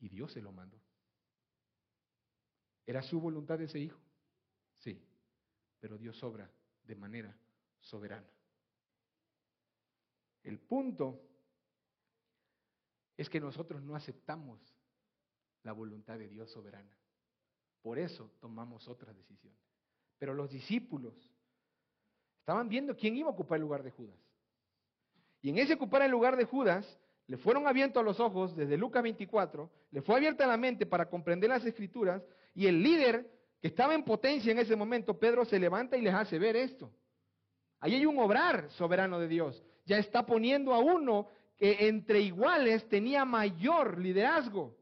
[0.00, 0.80] Y Dios se lo mandó.
[2.86, 4.00] ¿Era su voluntad ese hijo?
[4.78, 5.00] Sí,
[5.78, 6.50] pero Dios obra
[6.84, 7.36] de manera
[7.80, 8.28] soberana.
[10.42, 11.20] El punto
[13.16, 14.58] es que nosotros no aceptamos
[15.62, 16.90] la voluntad de Dios soberana.
[17.82, 19.60] Por eso tomamos otras decisiones.
[20.18, 21.14] Pero los discípulos
[22.40, 24.18] estaban viendo quién iba a ocupar el lugar de Judas.
[25.42, 26.98] Y en ese ocupar el lugar de Judas,
[27.30, 31.48] le fueron abiertos los ojos desde Lucas 24, le fue abierta la mente para comprender
[31.48, 32.20] las escrituras,
[32.56, 33.24] y el líder
[33.62, 36.90] que estaba en potencia en ese momento, Pedro, se levanta y les hace ver esto.
[37.78, 39.62] Ahí hay un obrar soberano de Dios.
[39.86, 44.76] Ya está poniendo a uno que entre iguales tenía mayor liderazgo.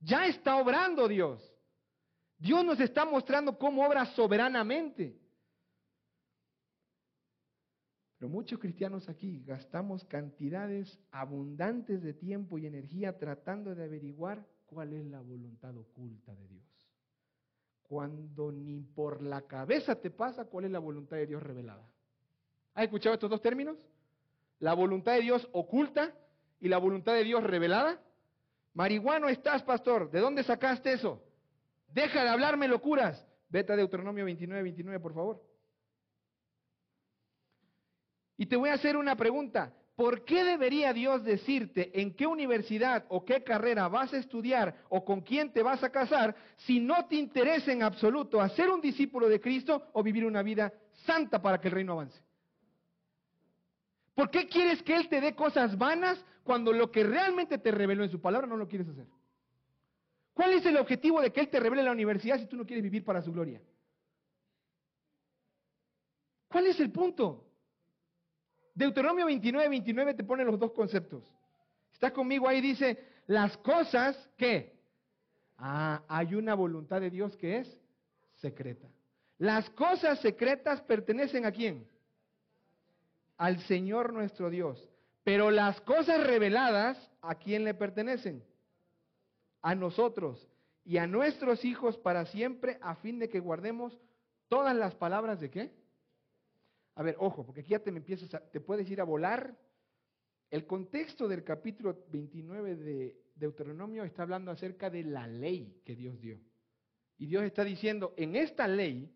[0.00, 1.54] Ya está obrando Dios.
[2.38, 5.18] Dios nos está mostrando cómo obra soberanamente.
[8.20, 14.92] Pero muchos cristianos aquí gastamos cantidades abundantes de tiempo y energía tratando de averiguar cuál
[14.92, 16.88] es la voluntad oculta de Dios.
[17.82, 21.90] Cuando ni por la cabeza te pasa cuál es la voluntad de Dios revelada.
[22.74, 23.76] ¿Has escuchado estos dos términos?
[24.60, 26.14] la voluntad de Dios oculta
[26.60, 28.00] y la voluntad de Dios revelada?
[28.74, 30.10] Marihuano estás, pastor.
[30.10, 31.20] ¿De dónde sacaste eso?
[31.88, 33.26] Deja de hablarme locuras.
[33.48, 35.49] Vete a Deuteronomio 29, 29, por favor.
[38.40, 39.70] Y te voy a hacer una pregunta.
[39.94, 45.04] ¿Por qué debería Dios decirte en qué universidad o qué carrera vas a estudiar o
[45.04, 49.28] con quién te vas a casar si no te interesa en absoluto hacer un discípulo
[49.28, 50.72] de Cristo o vivir una vida
[51.04, 52.18] santa para que el reino avance?
[54.14, 58.04] ¿Por qué quieres que Él te dé cosas vanas cuando lo que realmente te reveló
[58.04, 59.06] en su palabra no lo quieres hacer?
[60.32, 62.84] ¿Cuál es el objetivo de que Él te revele la universidad si tú no quieres
[62.84, 63.60] vivir para su gloria?
[66.48, 67.49] ¿Cuál es el punto?
[68.74, 71.24] Deuteronomio 29, 29 te pone los dos conceptos.
[71.92, 72.60] ¿Está conmigo ahí?
[72.60, 74.78] Dice, las cosas que...
[75.58, 77.78] Ah, hay una voluntad de Dios que es
[78.36, 78.88] secreta.
[79.36, 81.86] Las cosas secretas pertenecen a quién?
[83.36, 84.90] Al Señor nuestro Dios.
[85.24, 88.42] Pero las cosas reveladas, ¿a quién le pertenecen?
[89.62, 90.48] A nosotros
[90.84, 93.98] y a nuestros hijos para siempre, a fin de que guardemos
[94.48, 95.79] todas las palabras de qué?
[97.00, 99.56] A ver, ojo, porque aquí ya te me empiezas a, te puedes ir a volar.
[100.50, 106.20] El contexto del capítulo 29 de Deuteronomio está hablando acerca de la ley que Dios
[106.20, 106.38] dio.
[107.16, 109.10] Y Dios está diciendo, en esta ley,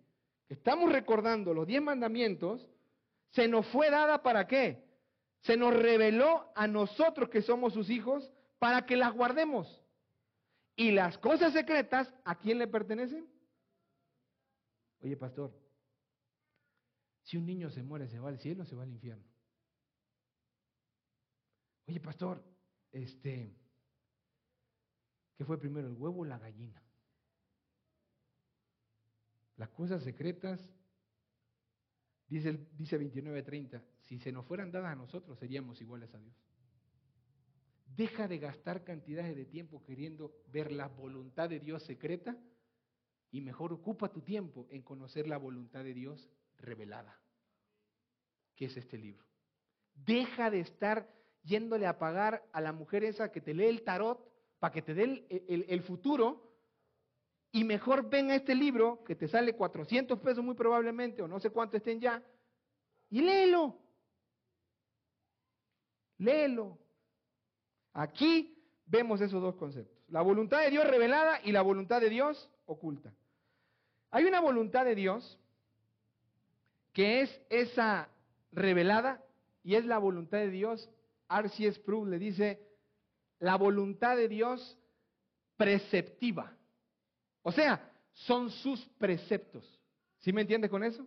[0.49, 2.66] estamos recordando los diez mandamientos,
[3.33, 4.83] se nos fue dada para qué?
[5.40, 9.85] Se nos reveló a nosotros que somos sus hijos para que las guardemos.
[10.75, 13.29] Y las cosas secretas, ¿a quién le pertenecen?
[15.03, 15.53] Oye, pastor,
[17.25, 19.25] si un niño se muere, ¿se va al cielo o se va al infierno?
[21.89, 22.45] Oye, pastor,
[22.93, 23.51] este,
[25.35, 26.83] ¿qué fue primero, el huevo o la gallina?
[29.57, 30.61] Las cosas secretas,
[32.29, 36.37] dice, dice 29.30, si se nos fueran dadas a nosotros, seríamos iguales a Dios.
[37.87, 42.37] Deja de gastar cantidades de tiempo queriendo ver la voluntad de Dios secreta
[43.31, 47.21] y mejor ocupa tu tiempo en conocer la voluntad de Dios revelada,
[48.57, 49.25] que es este libro.
[49.95, 51.09] Deja de estar
[51.43, 54.95] yéndole a pagar a la mujer esa que te lee el tarot para que te
[54.95, 56.51] dé el, futuro
[57.53, 61.38] y mejor ven a este libro que te sale 400 pesos muy probablemente o no
[61.38, 62.23] sé cuánto estén ya
[63.11, 63.79] y léelo.
[66.19, 66.79] Léelo.
[67.93, 70.03] Aquí vemos esos dos conceptos.
[70.09, 73.14] La voluntad de Dios revelada y la voluntad de Dios oculta.
[74.11, 75.38] Hay una voluntad de Dios
[76.94, 78.09] que es esa
[78.52, 79.22] revelada
[79.62, 80.88] y es la voluntad de Dios.
[81.28, 81.80] R.C.S.
[81.80, 82.61] Proust le dice,
[83.40, 84.78] la voluntad de Dios
[85.57, 86.57] preceptiva.
[87.42, 89.68] O sea, son sus preceptos.
[90.20, 91.07] ¿Sí me entiendes con eso?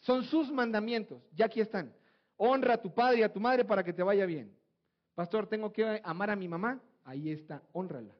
[0.00, 1.22] Son sus mandamientos.
[1.32, 1.94] Ya aquí están.
[2.36, 4.54] Honra a tu padre y a tu madre para que te vaya bien.
[5.14, 6.80] Pastor, tengo que amar a mi mamá.
[7.04, 8.14] Ahí está, honrala.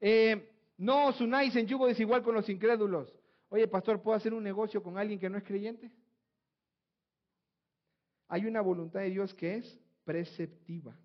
[0.00, 3.12] Eh, no os unáis en yugo desigual con los incrédulos.
[3.48, 5.90] Oye, pastor, ¿puedo hacer un negocio con alguien que no es creyente?
[8.28, 10.96] Hay una voluntad de Dios que es preceptiva.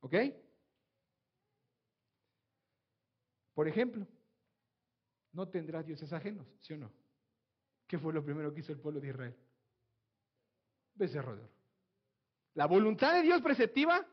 [0.00, 0.14] ¿Ok?
[3.54, 4.06] Por ejemplo,
[5.32, 6.92] no tendrás dioses ajenos, ¿sí o no?
[7.86, 9.36] ¿Qué fue lo primero que hizo el pueblo de Israel?
[10.94, 11.48] Becerro de.
[12.54, 14.06] La voluntad de Dios preceptiva,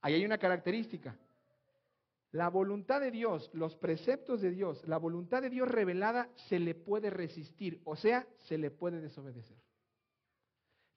[0.00, 1.16] ahí hay una característica.
[2.32, 6.74] La voluntad de Dios, los preceptos de Dios, la voluntad de Dios revelada se le
[6.74, 9.58] puede resistir, o sea, se le puede desobedecer.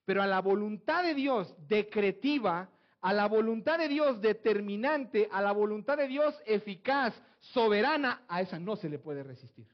[0.06, 2.70] Pero a la voluntad de Dios decretiva,
[3.02, 8.60] a la voluntad de Dios determinante, a la voluntad de Dios eficaz, soberana, a esa
[8.60, 9.68] no se le puede resistir.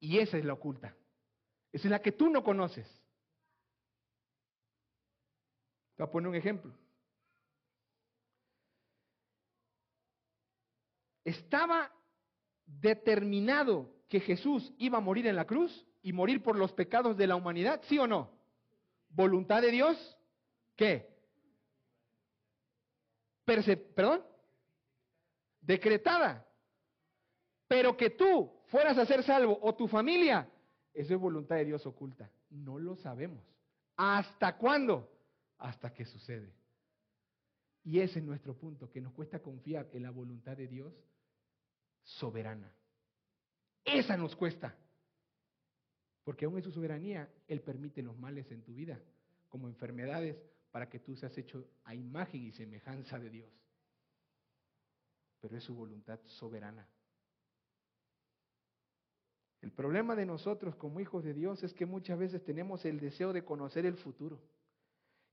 [0.00, 0.94] Y esa es la oculta.
[1.72, 2.86] Esa es la que tú no conoces.
[5.96, 6.72] Te voy a poner un ejemplo.
[11.24, 11.90] Estaba
[12.66, 17.26] determinado que Jesús iba a morir en la cruz y morir por los pecados de
[17.26, 18.41] la humanidad, ¿sí o no?
[19.12, 20.18] ¿Voluntad de Dios?
[20.76, 21.08] ¿Qué?
[23.44, 24.24] ¿Perdón?
[25.60, 26.46] Decretada.
[27.68, 30.50] Pero que tú fueras a ser salvo o tu familia,
[30.92, 32.30] eso es voluntad de Dios oculta.
[32.50, 33.44] No lo sabemos.
[33.96, 35.10] ¿Hasta cuándo?
[35.58, 36.52] Hasta que sucede.
[37.84, 40.92] Y ese es nuestro punto, que nos cuesta confiar en la voluntad de Dios
[42.02, 42.72] soberana.
[43.84, 44.76] Esa nos cuesta.
[46.24, 49.00] Porque aún en su soberanía, Él permite los males en tu vida,
[49.48, 50.36] como enfermedades,
[50.70, 53.50] para que tú seas hecho a imagen y semejanza de Dios.
[55.40, 56.88] Pero es su voluntad soberana.
[59.60, 63.32] El problema de nosotros como hijos de Dios es que muchas veces tenemos el deseo
[63.32, 64.40] de conocer el futuro.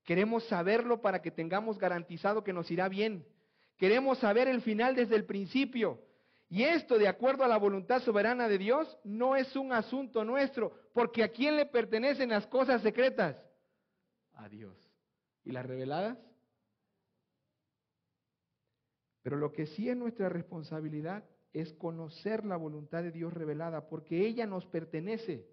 [0.03, 3.25] Queremos saberlo para que tengamos garantizado que nos irá bien.
[3.77, 5.99] Queremos saber el final desde el principio.
[6.49, 10.73] Y esto, de acuerdo a la voluntad soberana de Dios, no es un asunto nuestro,
[10.93, 13.37] porque ¿a quién le pertenecen las cosas secretas?
[14.33, 14.75] A Dios.
[15.43, 16.17] ¿Y las reveladas?
[19.21, 21.23] Pero lo que sí es nuestra responsabilidad
[21.53, 25.45] es conocer la voluntad de Dios revelada, porque ella nos pertenece.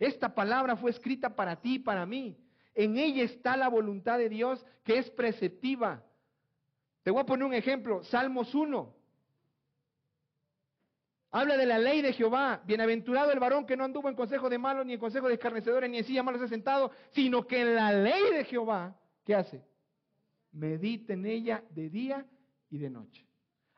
[0.00, 2.36] Esta palabra fue escrita para ti y para mí.
[2.74, 6.04] En ella está la voluntad de Dios que es preceptiva.
[7.04, 9.01] Te voy a poner un ejemplo, Salmos 1.
[11.32, 12.62] Habla de la ley de Jehová.
[12.64, 15.90] Bienaventurado el varón que no anduvo en consejo de malos, ni en consejo de escarnecedores,
[15.90, 19.64] ni en silla malos ha sentado, sino que en la ley de Jehová, ¿qué hace?
[20.52, 22.26] medita en ella de día
[22.70, 23.26] y de noche.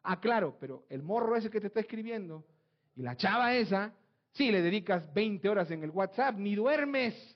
[0.02, 2.44] Ah, claro, pero el morro ese que te está escribiendo
[2.94, 3.94] y la chava esa,
[4.32, 7.33] sí le dedicas 20 horas en el WhatsApp, ni duermes.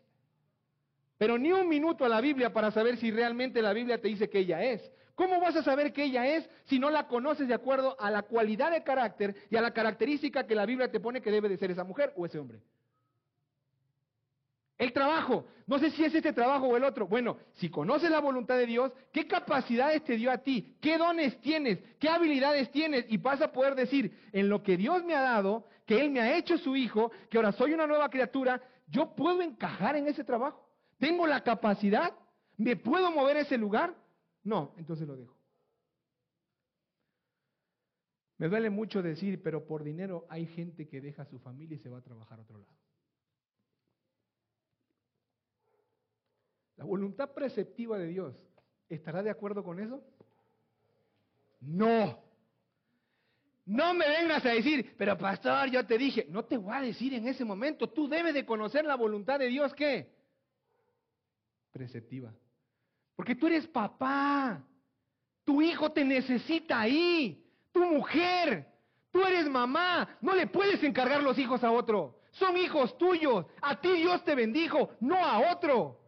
[1.18, 4.30] Pero ni un minuto a la Biblia para saber si realmente la Biblia te dice
[4.30, 4.80] que ella es.
[5.16, 8.22] ¿Cómo vas a saber que ella es si no la conoces de acuerdo a la
[8.22, 11.56] cualidad de carácter y a la característica que la Biblia te pone que debe de
[11.56, 12.60] ser esa mujer o ese hombre?
[14.78, 15.46] El trabajo.
[15.66, 17.08] No sé si es este trabajo o el otro.
[17.08, 20.76] Bueno, si conoces la voluntad de Dios, ¿qué capacidades te dio a ti?
[20.80, 21.80] ¿Qué dones tienes?
[21.98, 23.04] ¿Qué habilidades tienes?
[23.08, 26.20] Y vas a poder decir, en lo que Dios me ha dado, que Él me
[26.20, 30.22] ha hecho su hijo, que ahora soy una nueva criatura, yo puedo encajar en ese
[30.22, 30.67] trabajo.
[30.98, 32.12] ¿Tengo la capacidad?
[32.56, 33.94] ¿Me puedo mover a ese lugar?
[34.42, 35.36] No, entonces lo dejo.
[38.38, 41.80] Me duele mucho decir, pero por dinero hay gente que deja a su familia y
[41.80, 42.72] se va a trabajar a otro lado.
[46.76, 48.36] La voluntad preceptiva de Dios,
[48.88, 50.00] ¿estará de acuerdo con eso?
[51.60, 52.22] No.
[53.66, 57.12] No me vengas a decir, pero pastor, yo te dije, no te voy a decir
[57.14, 60.17] en ese momento, tú debes de conocer la voluntad de Dios, ¿qué?
[61.72, 62.34] Preceptiva.
[63.14, 64.64] Porque tú eres papá,
[65.44, 68.66] tu hijo te necesita ahí, tu mujer,
[69.10, 73.80] tú eres mamá, no le puedes encargar los hijos a otro, son hijos tuyos, a
[73.80, 76.00] ti Dios te bendijo, no a otro.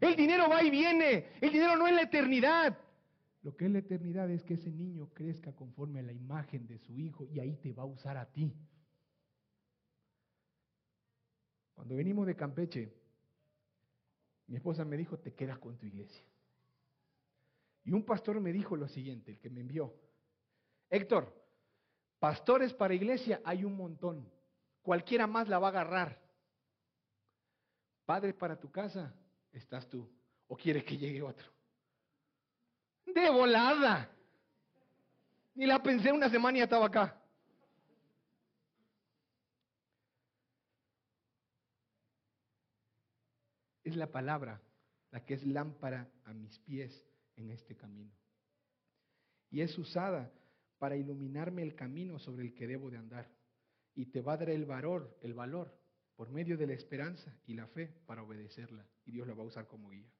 [0.00, 1.28] El dinero va y viene.
[1.40, 2.76] El dinero no es la eternidad.
[3.42, 6.78] Lo que es la eternidad es que ese niño crezca conforme a la imagen de
[6.78, 8.52] su hijo y ahí te va a usar a ti.
[11.74, 12.92] Cuando venimos de Campeche,
[14.52, 16.22] mi esposa me dijo, te quedas con tu iglesia.
[17.84, 19.94] Y un pastor me dijo lo siguiente, el que me envió.
[20.90, 21.34] Héctor,
[22.18, 24.30] pastores para iglesia hay un montón.
[24.82, 26.20] Cualquiera más la va a agarrar.
[28.04, 29.14] Padres para tu casa
[29.54, 30.06] estás tú.
[30.48, 31.46] ¿O quieres que llegue otro?
[33.06, 34.10] De volada.
[35.54, 37.21] Ni la pensé una semana y estaba acá.
[43.92, 44.58] Es la palabra
[45.10, 47.04] la que es lámpara a mis pies
[47.36, 48.10] en este camino.
[49.50, 50.32] Y es usada
[50.78, 53.30] para iluminarme el camino sobre el que debo de andar.
[53.94, 55.78] Y te va a dar el valor, el valor
[56.16, 58.88] por medio de la esperanza y la fe para obedecerla.
[59.04, 60.10] Y Dios la va a usar como guía.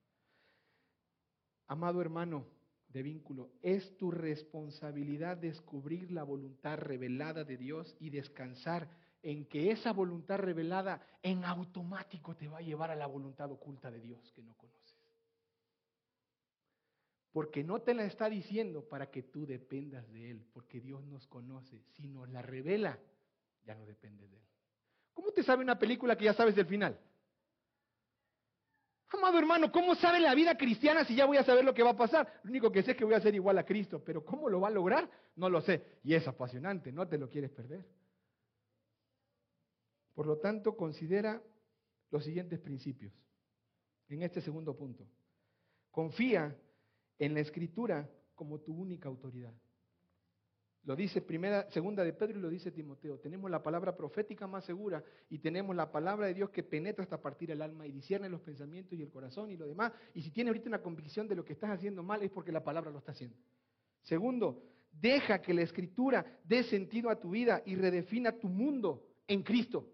[1.68, 2.46] Amado hermano
[2.88, 8.90] de vínculo, es tu responsabilidad descubrir la voluntad revelada de Dios y descansar
[9.22, 13.90] en que esa voluntad revelada en automático te va a llevar a la voluntad oculta
[13.90, 14.82] de Dios que no conoces.
[17.32, 21.26] Porque no te la está diciendo para que tú dependas de Él, porque Dios nos
[21.28, 21.82] conoce.
[21.92, 22.98] Si nos la revela,
[23.64, 24.42] ya no dependes de Él.
[25.14, 26.98] ¿Cómo te sabe una película que ya sabes del final?
[29.14, 31.90] Amado hermano, ¿cómo sabe la vida cristiana si ya voy a saber lo que va
[31.90, 32.40] a pasar?
[32.42, 34.60] Lo único que sé es que voy a ser igual a Cristo, pero ¿cómo lo
[34.60, 35.08] va a lograr?
[35.36, 35.98] No lo sé.
[36.02, 37.84] Y es apasionante, no te lo quieres perder.
[40.14, 41.42] Por lo tanto, considera
[42.10, 43.12] los siguientes principios
[44.08, 45.06] en este segundo punto.
[45.90, 46.56] Confía
[47.18, 49.54] en la escritura como tu única autoridad.
[50.84, 53.18] Lo dice primera, segunda de Pedro y lo dice Timoteo.
[53.20, 57.22] Tenemos la palabra profética más segura y tenemos la palabra de Dios que penetra hasta
[57.22, 59.92] partir el alma y discierne los pensamientos y el corazón y lo demás.
[60.12, 62.64] Y si tienes ahorita una convicción de lo que estás haciendo mal es porque la
[62.64, 63.36] palabra lo está haciendo.
[64.02, 64.60] Segundo,
[64.90, 69.88] deja que la escritura dé sentido a tu vida y redefina tu mundo en Cristo.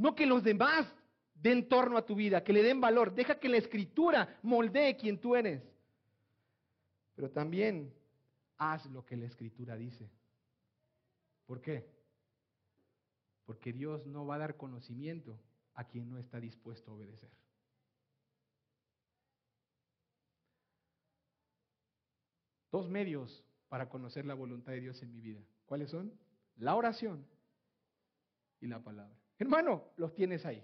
[0.00, 0.90] No que los demás
[1.34, 3.14] den torno a tu vida, que le den valor.
[3.14, 5.62] Deja que la escritura moldee quien tú eres.
[7.14, 7.92] Pero también
[8.56, 10.10] haz lo que la escritura dice.
[11.44, 11.86] ¿Por qué?
[13.44, 15.38] Porque Dios no va a dar conocimiento
[15.74, 17.30] a quien no está dispuesto a obedecer.
[22.72, 25.42] Dos medios para conocer la voluntad de Dios en mi vida.
[25.66, 26.10] ¿Cuáles son?
[26.56, 27.26] La oración
[28.62, 29.19] y la palabra.
[29.40, 30.62] Hermano, los tienes ahí.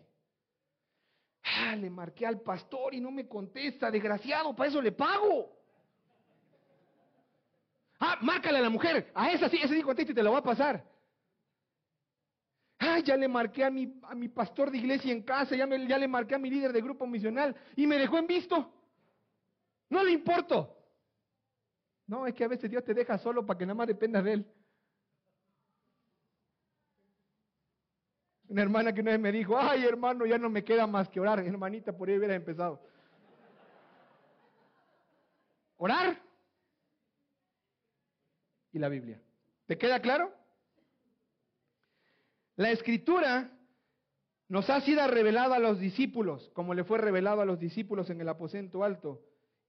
[1.43, 5.51] Ah, le marqué al pastor y no me contesta, desgraciado, para eso le pago.
[7.99, 9.11] Ah, márcale a la mujer.
[9.15, 10.85] A esa sí, ese sí contesta y te lo va a pasar.
[12.79, 15.97] Ah, ya le marqué a mi, a mi pastor de iglesia en casa, ya, ya
[15.97, 18.71] le marqué a mi líder de grupo misional y me dejó en visto.
[19.89, 20.77] No le importo.
[22.07, 24.33] No, es que a veces Dios te deja solo para que nada más dependas de
[24.35, 24.47] Él.
[28.57, 31.21] Una hermana que una vez me dijo, ay hermano, ya no me queda más que
[31.21, 31.41] orar.
[31.41, 32.81] Hermanita, por ahí hubiera empezado.
[35.77, 36.19] ¿Orar?
[38.73, 39.21] y la Biblia.
[39.67, 40.33] ¿Te queda claro?
[42.57, 43.51] La escritura
[44.49, 48.23] nos ha sido revelada a los discípulos, como le fue revelado a los discípulos en
[48.23, 49.23] el aposento alto,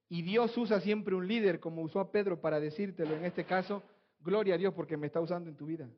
[0.07, 3.83] Y Dios usa siempre un líder, como usó a Pedro para decírtelo en este caso,
[4.21, 5.89] gloria a Dios porque me está usando en tu vida.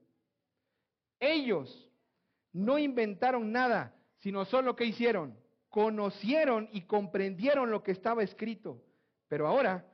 [1.20, 1.89] Ellos
[2.54, 5.38] no inventaron nada, sino solo que hicieron,
[5.70, 8.84] conocieron y comprendieron lo que estaba escrito.
[9.28, 9.86] Pero ahora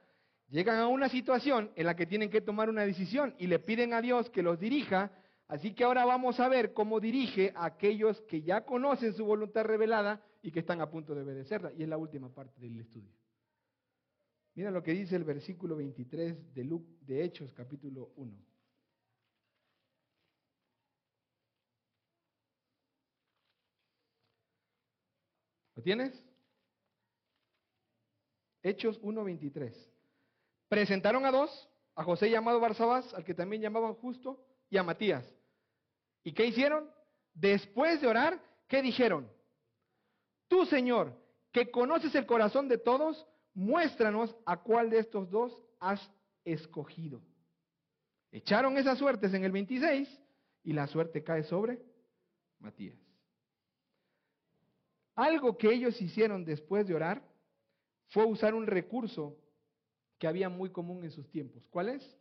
[0.50, 3.94] llegan a una situación en la que tienen que tomar una decisión y le piden
[3.94, 5.12] a Dios que los dirija.
[5.48, 9.64] Así que ahora vamos a ver cómo dirige a aquellos que ya conocen su voluntad
[9.66, 11.72] revelada y que están a punto de obedecerla.
[11.74, 13.12] Y es la última parte del estudio.
[14.56, 18.55] Mira lo que dice el versículo 23 de, de Hechos capítulo 1.
[25.86, 26.12] Tienes?
[28.64, 29.72] Hechos 1.23.
[30.68, 35.24] Presentaron a dos, a José llamado Barsabás, al que también llamaban justo, y a Matías.
[36.24, 36.90] ¿Y qué hicieron?
[37.36, 39.30] Después de orar, ¿qué dijeron?
[40.48, 41.14] Tú, Señor,
[41.52, 46.02] que conoces el corazón de todos, muéstranos a cuál de estos dos has
[46.44, 47.22] escogido.
[48.32, 50.10] Echaron esas suertes en el 26
[50.64, 51.80] y la suerte cae sobre
[52.58, 53.05] Matías.
[55.16, 57.24] Algo que ellos hicieron después de orar
[58.10, 59.38] fue usar un recurso
[60.20, 61.64] que había muy común en sus tiempos.
[61.70, 62.18] ¿Cuál es?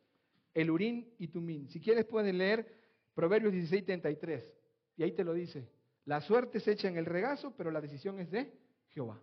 [0.55, 1.68] El urín y tumín.
[1.68, 2.66] Si quieres puedes leer
[3.14, 4.55] Proverbios 16, 33.
[4.97, 5.68] Y ahí te lo dice.
[6.05, 8.53] La suerte se echa en el regazo, pero la decisión es de
[8.90, 9.20] Jehová.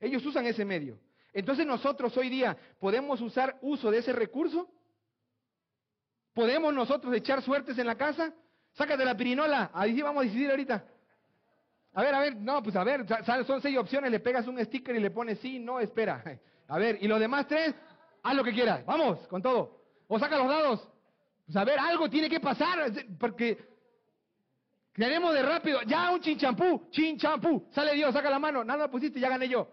[0.00, 0.98] Ellos usan ese medio.
[1.32, 4.68] Entonces nosotros hoy día podemos usar uso de ese recurso.
[6.32, 8.32] ¿Podemos nosotros echar suertes en la casa?
[8.72, 10.84] Sácate la pirinola, ahí sí vamos a decidir ahorita.
[11.94, 13.06] A ver, a ver, no, pues a ver,
[13.46, 16.22] son seis opciones, le pegas un sticker y le pones sí, no, espera.
[16.66, 17.74] A ver, y los demás tres,
[18.22, 19.82] haz lo que quieras, vamos, con todo.
[20.08, 20.88] O saca los dados.
[21.44, 22.90] Pues a ver, algo tiene que pasar,
[23.20, 23.58] porque
[24.94, 29.28] queremos de rápido, ya un chinchampú, chinchampú, sale Dios, saca la mano, nada pusiste, ya
[29.28, 29.68] gané yo.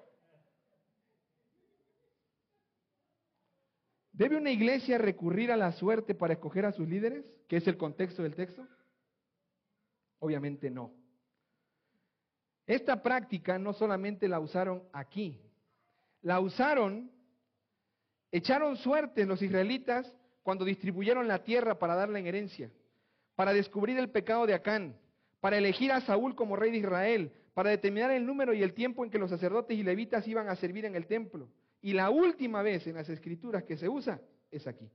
[4.12, 7.24] ¿Debe una iglesia recurrir a la suerte para escoger a sus líderes?
[7.48, 8.68] ¿Qué es el contexto del texto?
[10.20, 11.01] Obviamente no.
[12.72, 15.38] Esta práctica no solamente la usaron aquí,
[16.22, 17.12] la usaron,
[18.32, 20.10] echaron suerte los israelitas
[20.42, 22.72] cuando distribuyeron la tierra para darla en herencia,
[23.36, 24.96] para descubrir el pecado de Acán,
[25.42, 29.04] para elegir a Saúl como rey de Israel, para determinar el número y el tiempo
[29.04, 31.50] en que los sacerdotes y levitas iban a servir en el templo.
[31.82, 34.90] Y la última vez en las escrituras que se usa es aquí.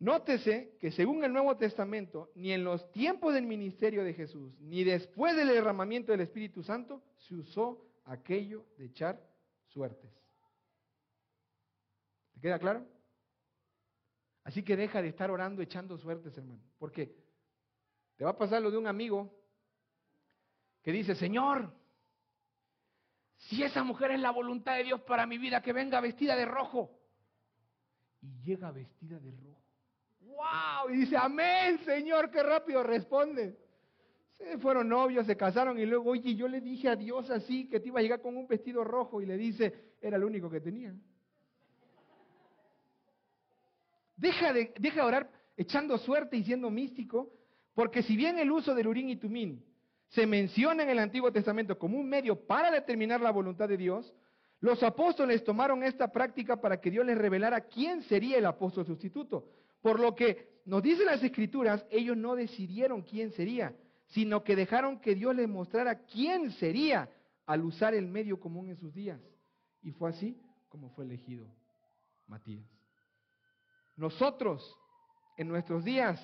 [0.00, 4.82] Nótese que según el Nuevo Testamento, ni en los tiempos del ministerio de Jesús, ni
[4.82, 9.22] después del derramamiento del Espíritu Santo, se usó aquello de echar
[9.68, 10.10] suertes.
[12.32, 12.86] ¿Te queda claro?
[14.42, 16.62] Así que deja de estar orando echando suertes, hermano.
[16.78, 17.14] Porque
[18.16, 19.30] te va a pasar lo de un amigo
[20.82, 21.74] que dice, Señor,
[23.36, 26.46] si esa mujer es la voluntad de Dios para mi vida, que venga vestida de
[26.46, 26.98] rojo.
[28.22, 29.69] Y llega vestida de rojo.
[30.20, 30.90] ¡Wow!
[30.90, 33.56] Y dice, amén, Señor, qué rápido responde.
[34.38, 37.78] Se fueron novios, se casaron y luego, oye, yo le dije a Dios así que
[37.78, 40.60] te iba a llegar con un vestido rojo y le dice, era el único que
[40.60, 40.94] tenía.
[44.16, 47.30] Deja de, deja de orar echando suerte y siendo místico,
[47.74, 49.64] porque si bien el uso del urín y tumín
[50.08, 54.12] se menciona en el Antiguo Testamento como un medio para determinar la voluntad de Dios,
[54.60, 59.46] los apóstoles tomaron esta práctica para que Dios les revelara quién sería el apóstol sustituto.
[59.80, 63.74] Por lo que nos dicen las escrituras, ellos no decidieron quién sería,
[64.06, 67.08] sino que dejaron que Dios les mostrara quién sería
[67.46, 69.20] al usar el medio común en sus días.
[69.82, 71.46] Y fue así como fue elegido
[72.26, 72.64] Matías.
[73.96, 74.78] Nosotros,
[75.36, 76.20] en nuestros días,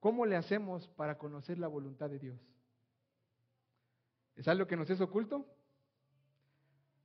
[0.00, 2.38] ¿cómo le hacemos para conocer la voluntad de Dios?
[4.36, 5.46] ¿Es algo que nos es oculto?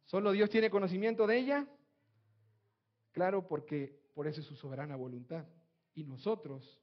[0.06, 1.68] ¿Solo Dios tiene conocimiento de ella?
[3.12, 5.46] Claro, porque por eso es su soberana voluntad.
[5.94, 6.82] Y nosotros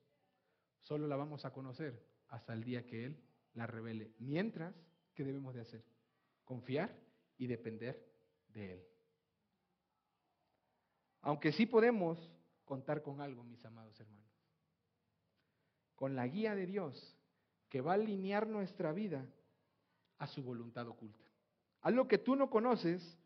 [0.80, 3.22] solo la vamos a conocer hasta el día que Él
[3.54, 4.12] la revele.
[4.18, 4.74] Mientras,
[5.14, 5.84] ¿qué debemos de hacer?
[6.44, 6.96] Confiar
[7.36, 8.06] y depender
[8.48, 8.84] de Él.
[11.22, 12.18] Aunque sí podemos
[12.64, 14.30] contar con algo, mis amados hermanos.
[15.94, 17.16] Con la guía de Dios
[17.68, 19.26] que va a alinear nuestra vida
[20.18, 21.24] a su voluntad oculta.
[21.82, 23.16] Algo que tú no conoces,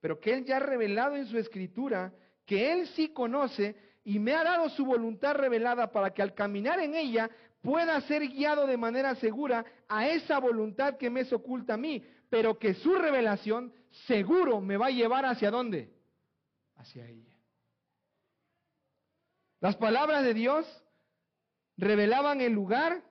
[0.00, 2.14] pero que Él ya ha revelado en su escritura,
[2.46, 3.76] que Él sí conoce
[4.08, 7.28] y me ha dado su voluntad revelada para que al caminar en ella
[7.60, 12.02] pueda ser guiado de manera segura a esa voluntad que me es oculta a mí,
[12.30, 13.70] pero que su revelación
[14.06, 15.92] seguro me va a llevar hacia dónde?
[16.76, 17.36] Hacia ella.
[19.60, 20.66] Las palabras de Dios
[21.76, 23.04] revelaban el lugar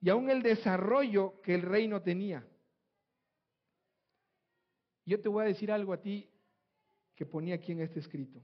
[0.00, 2.44] y aún el desarrollo que el reino tenía.
[5.06, 6.28] Yo te voy a decir algo a ti
[7.14, 8.42] que ponía aquí en este escrito.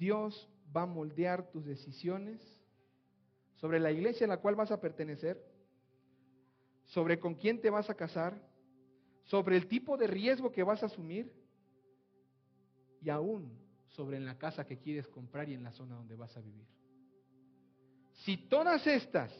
[0.00, 2.40] Dios va a moldear tus decisiones
[3.56, 5.38] sobre la iglesia a la cual vas a pertenecer,
[6.86, 8.40] sobre con quién te vas a casar,
[9.24, 11.30] sobre el tipo de riesgo que vas a asumir
[13.02, 13.52] y aún
[13.88, 16.66] sobre en la casa que quieres comprar y en la zona donde vas a vivir.
[18.24, 19.30] Si todas estas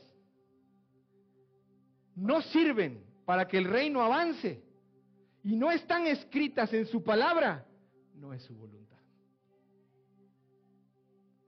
[2.15, 4.63] no sirven para que el reino avance
[5.43, 7.67] y no están escritas en su palabra,
[8.15, 8.80] no es su voluntad.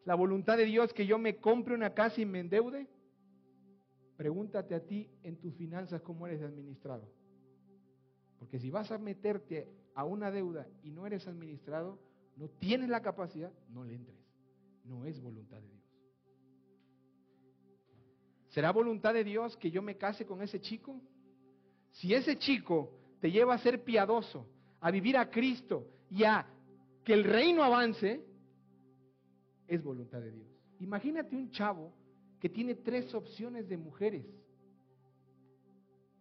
[0.05, 2.88] La voluntad de Dios que yo me compre una casa y me endeude.
[4.16, 7.09] Pregúntate a ti en tus finanzas cómo eres administrado.
[8.38, 11.98] Porque si vas a meterte a una deuda y no eres administrado,
[12.36, 14.18] no tienes la capacidad, no le entres.
[14.84, 15.82] No es voluntad de Dios.
[18.48, 21.00] ¿Será voluntad de Dios que yo me case con ese chico?
[21.92, 22.90] Si ese chico
[23.20, 24.46] te lleva a ser piadoso,
[24.80, 26.46] a vivir a Cristo y a
[27.05, 28.24] que el reino avance,
[29.74, 30.46] es voluntad de Dios.
[30.80, 31.92] Imagínate un chavo
[32.38, 34.26] que tiene tres opciones de mujeres.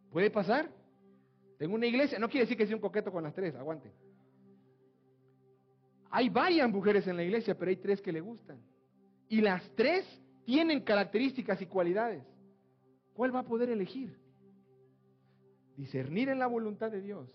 [0.09, 0.69] ¿Puede pasar?
[1.57, 3.91] Tengo una iglesia, no quiere decir que sea un coqueto con las tres, aguante.
[6.09, 8.61] Hay varias mujeres en la iglesia, pero hay tres que le gustan.
[9.27, 10.05] Y las tres
[10.45, 12.23] tienen características y cualidades.
[13.13, 14.17] ¿Cuál va a poder elegir?
[15.75, 17.29] Discernir en la voluntad de Dios.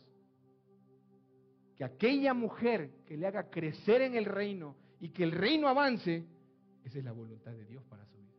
[1.77, 6.25] Que aquella mujer que le haga crecer en el reino y que el reino avance,
[6.85, 8.33] esa es la voluntad de Dios para su vida.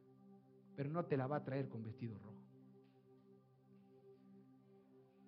[0.76, 2.44] Pero no te la va a traer con vestido rojo.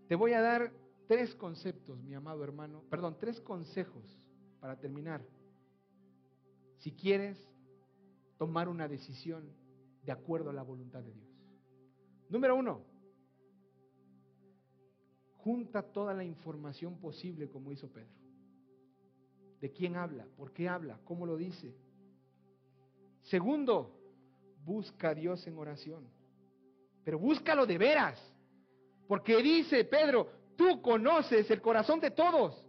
[0.08, 0.72] Te voy a dar
[1.08, 4.04] tres conceptos, mi amado hermano, perdón, tres consejos
[4.60, 5.24] para terminar.
[6.80, 7.38] Si quieres
[8.38, 9.52] tomar una decisión
[10.04, 11.30] de acuerdo a la voluntad de Dios.
[12.30, 12.82] Número uno,
[15.38, 18.19] junta toda la información posible como hizo Pedro.
[19.62, 20.26] ¿De quién habla?
[20.38, 21.00] ¿Por qué habla?
[21.04, 21.76] ¿Cómo lo dice?
[23.24, 23.96] Segundo,
[24.64, 26.08] busca a Dios en oración.
[27.04, 28.20] Pero búscalo de veras.
[29.08, 32.66] Porque dice Pedro, tú conoces el corazón de todos.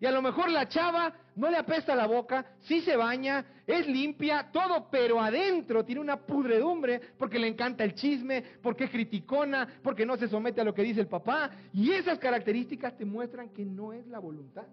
[0.00, 3.86] Y a lo mejor la chava no le apesta la boca, sí se baña, es
[3.86, 9.78] limpia, todo, pero adentro tiene una pudredumbre porque le encanta el chisme, porque es criticona,
[9.80, 11.52] porque no se somete a lo que dice el papá.
[11.72, 14.66] Y esas características te muestran que no es la voluntad.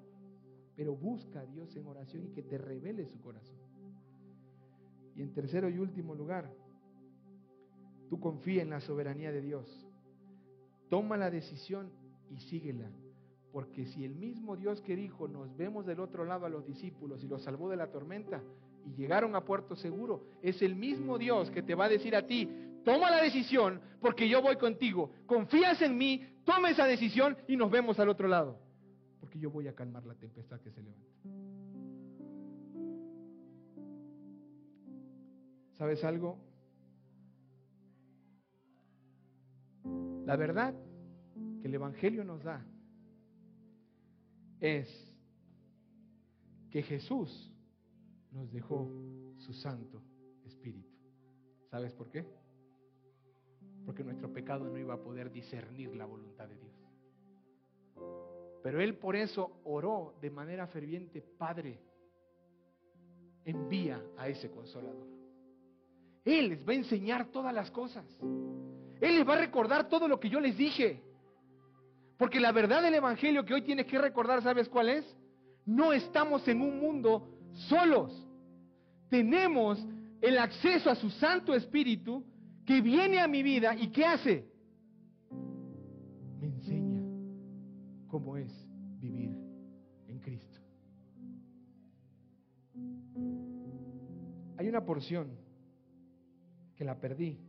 [0.80, 3.58] Pero busca a Dios en oración y que te revele su corazón.
[5.14, 6.50] Y en tercero y último lugar,
[8.10, 9.68] tú confía en la soberanía de Dios.
[10.90, 11.92] Toma la decisión
[12.30, 12.90] y síguela.
[13.52, 17.22] Porque si el mismo Dios que dijo, nos vemos del otro lado a los discípulos
[17.26, 18.42] y los salvó de la tormenta
[18.86, 22.26] y llegaron a puerto seguro, es el mismo Dios que te va a decir a
[22.26, 22.48] ti,
[22.86, 27.70] toma la decisión porque yo voy contigo, confías en mí, toma esa decisión y nos
[27.70, 28.69] vemos al otro lado,
[29.30, 31.22] porque yo voy a calmar la tempestad que se levanta.
[35.74, 36.40] ¿Sabes algo?
[40.26, 40.74] La verdad
[41.62, 42.66] que el Evangelio nos da
[44.60, 44.90] es
[46.72, 47.54] que Jesús
[48.32, 48.90] nos dejó
[49.38, 50.02] su Santo
[50.44, 50.98] Espíritu.
[51.70, 52.26] ¿Sabes por qué?
[53.86, 58.29] Porque nuestro pecado no iba a poder discernir la voluntad de Dios.
[58.62, 61.80] Pero Él por eso oró de manera ferviente, Padre,
[63.46, 65.08] envía a ese consolador.
[66.26, 68.06] Él les va a enseñar todas las cosas.
[69.02, 71.02] Él les va a recordar todo lo que yo les dije.
[72.18, 75.06] Porque la verdad del Evangelio que hoy tienes que recordar, ¿sabes cuál es?
[75.66, 77.30] No estamos en un mundo
[77.70, 78.28] solos.
[79.10, 79.84] Tenemos
[80.22, 82.24] el acceso a su Santo Espíritu
[82.66, 84.46] que viene a mi vida y ¿qué hace?
[86.40, 86.79] Me enseña
[88.10, 88.52] cómo es
[89.00, 89.32] vivir
[90.08, 90.60] en Cristo.
[94.58, 95.30] Hay una porción
[96.76, 97.40] que la perdí,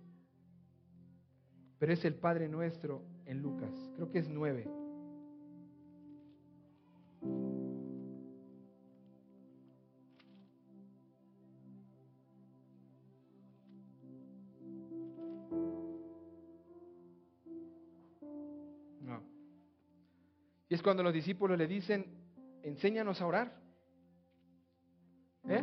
[1.79, 4.80] pero es el Padre nuestro en Lucas, creo que es nueve.
[20.81, 22.07] Es cuando los discípulos le dicen,
[22.63, 23.55] enséñanos a orar.
[25.47, 25.63] ¿Eh?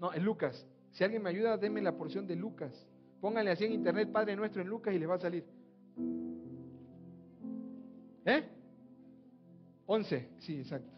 [0.00, 0.66] No, en Lucas.
[0.90, 2.72] Si alguien me ayuda, denme la porción de Lucas.
[3.20, 5.44] Pónganle así en internet Padre Nuestro en Lucas y le va a salir.
[8.24, 8.48] ¿Eh?
[9.86, 10.90] 11, sí, exacto.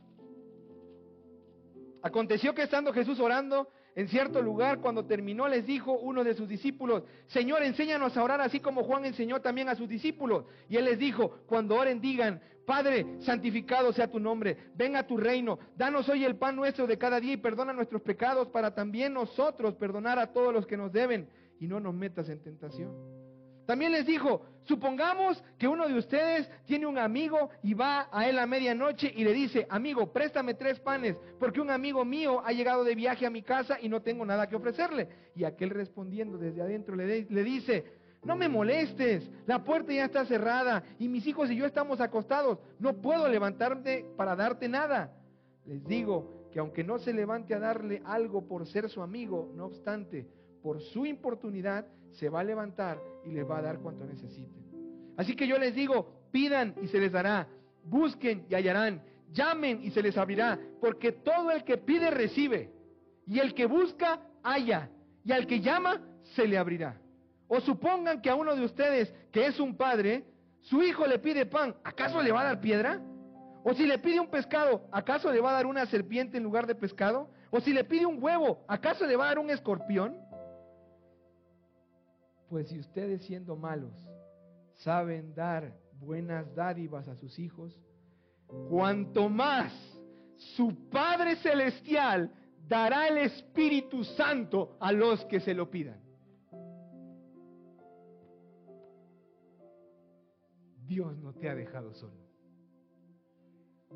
[2.01, 6.49] Aconteció que estando Jesús orando, En cierto lugar, cuando terminó, les dijo uno de sus
[6.49, 10.47] discípulos, Señor, enséñanos a orar así como Juan enseñó también a sus discípulos.
[10.69, 15.17] Y él les dijo, cuando oren digan, Padre, santificado sea tu nombre, ven a tu
[15.17, 19.13] reino, danos hoy el pan nuestro de cada día y perdona nuestros pecados para también
[19.13, 21.29] nosotros perdonar a todos los que nos deben
[21.59, 23.22] y no nos metas en tentación.
[23.67, 28.39] También les dijo, supongamos que uno de ustedes tiene un amigo y va a él
[28.39, 32.85] a medianoche y le dice, amigo, préstame tres panes, porque un amigo mío ha llegado
[32.85, 35.09] de viaje a mi casa y no tengo nada que ofrecerle.
[35.35, 37.85] Y aquel respondiendo desde adentro le, le dice,
[38.25, 42.59] no me molestes, la puerta ya está cerrada y mis hijos y yo estamos acostados,
[42.79, 45.13] no puedo levantarme para darte nada.
[45.67, 49.67] Les digo que aunque no se levante a darle algo por ser su amigo, no
[49.67, 50.27] obstante,
[50.63, 54.63] por su importunidad, se va a levantar y les va a dar cuanto necesiten.
[55.17, 57.47] Así que yo les digo, pidan y se les dará,
[57.85, 59.03] busquen y hallarán,
[59.33, 62.71] llamen y se les abrirá, porque todo el que pide recibe,
[63.27, 64.91] y el que busca halla,
[65.25, 66.01] y al que llama
[66.35, 67.01] se le abrirá.
[67.49, 70.25] O supongan que a uno de ustedes, que es un padre,
[70.63, 73.01] su hijo le pide pan, ¿acaso le va a dar piedra?
[73.65, 76.67] O si le pide un pescado, ¿acaso le va a dar una serpiente en lugar
[76.67, 77.31] de pescado?
[77.51, 80.17] O si le pide un huevo, ¿acaso le va a dar un escorpión?
[82.53, 83.95] Pues si ustedes siendo malos
[84.75, 87.81] saben dar buenas dádivas a sus hijos,
[88.69, 89.73] cuanto más
[90.37, 92.31] su Padre Celestial
[92.69, 95.99] dará el Espíritu Santo a los que se lo pidan.
[100.87, 102.21] Dios no te ha dejado solo.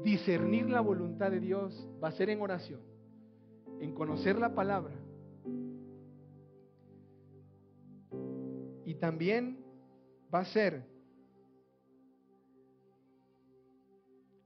[0.02, 2.80] Discernir la voluntad de Dios va a ser en oración,
[3.82, 4.94] en conocer la palabra
[8.86, 9.58] Y también
[10.32, 10.84] va a ser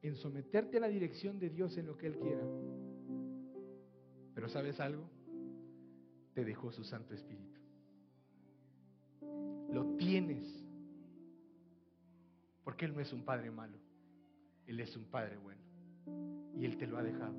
[0.01, 2.43] en someterte a la dirección de Dios en lo que Él quiera.
[4.35, 5.05] Pero ¿sabes algo?
[6.33, 7.61] Te dejó su Santo Espíritu.
[9.71, 10.47] Lo tienes.
[12.65, 13.77] Porque Él no es un Padre malo.
[14.67, 15.61] Él es un Padre bueno.
[16.57, 17.37] Y Él te lo ha dejado.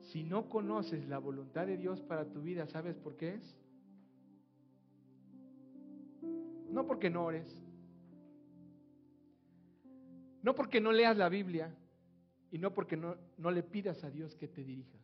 [0.00, 3.63] Si no conoces la voluntad de Dios para tu vida, ¿sabes por qué es?
[6.74, 7.46] No porque no ores.
[10.42, 11.72] No porque no leas la Biblia
[12.50, 14.98] y no porque no, no, le pidas a Dios que te dirija.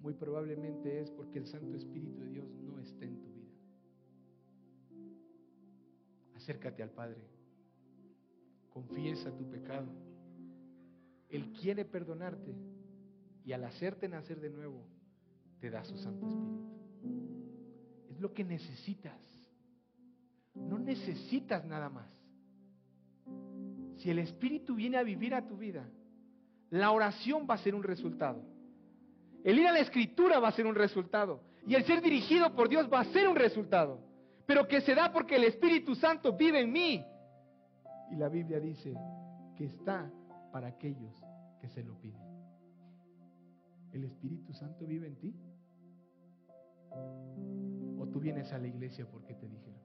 [0.00, 3.52] Muy probablemente es porque el Santo Espíritu de Dios no está en tu vida.
[6.34, 7.20] Acércate al Padre.
[8.70, 9.92] Confiesa tu pecado.
[11.28, 12.54] Él quiere perdonarte
[13.44, 14.82] y al hacerte nacer de nuevo,
[15.60, 16.68] te da su Santo Espíritu.
[18.08, 19.27] Es lo que necesitas.
[20.88, 22.06] Necesitas nada más.
[23.98, 25.86] Si el Espíritu viene a vivir a tu vida,
[26.70, 28.42] la oración va a ser un resultado.
[29.44, 31.42] El ir a la escritura va a ser un resultado.
[31.66, 34.00] Y el ser dirigido por Dios va a ser un resultado.
[34.46, 37.04] Pero que se da porque el Espíritu Santo vive en mí.
[38.10, 38.94] Y la Biblia dice
[39.58, 40.10] que está
[40.50, 41.22] para aquellos
[41.60, 42.22] que se lo piden.
[43.92, 45.34] ¿El Espíritu Santo vive en ti?
[47.98, 49.77] ¿O tú vienes a la iglesia porque te dijeron?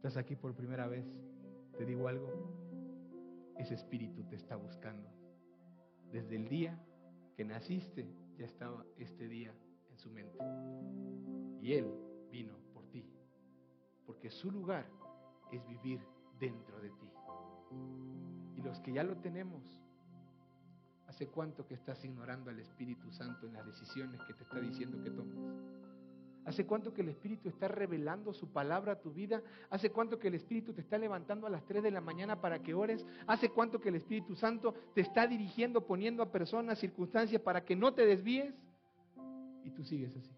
[0.00, 1.04] Estás aquí por primera vez,
[1.76, 2.26] te digo algo,
[3.58, 5.06] ese espíritu te está buscando.
[6.10, 6.82] Desde el día
[7.36, 9.54] que naciste ya estaba este día
[9.90, 10.38] en su mente.
[11.60, 11.92] Y Él
[12.32, 13.04] vino por ti,
[14.06, 14.86] porque su lugar
[15.52, 16.00] es vivir
[16.38, 17.10] dentro de ti.
[18.56, 19.82] Y los que ya lo tenemos,
[21.08, 25.02] ¿hace cuánto que estás ignorando al Espíritu Santo en las decisiones que te está diciendo
[25.02, 25.79] que tomes?
[26.44, 29.42] ¿Hace cuánto que el Espíritu está revelando su palabra a tu vida?
[29.68, 32.62] ¿Hace cuánto que el Espíritu te está levantando a las 3 de la mañana para
[32.62, 33.04] que ores?
[33.26, 37.76] ¿Hace cuánto que el Espíritu Santo te está dirigiendo, poniendo a personas, circunstancias para que
[37.76, 38.54] no te desvíes?
[39.64, 40.34] Y tú sigues así.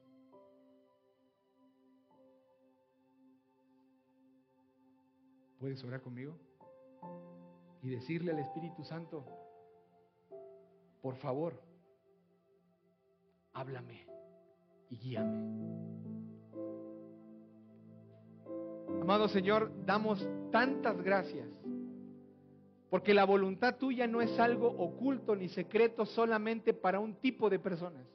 [5.60, 6.36] ¿Puedes orar conmigo?
[7.82, 9.24] Y decirle al Espíritu Santo,
[11.00, 11.62] por favor,
[13.52, 14.12] háblame
[14.92, 15.52] y guíame.
[19.00, 21.48] Amado Señor, damos tantas gracias,
[22.90, 27.58] porque la voluntad tuya no es algo oculto ni secreto solamente para un tipo de
[27.58, 28.06] personas.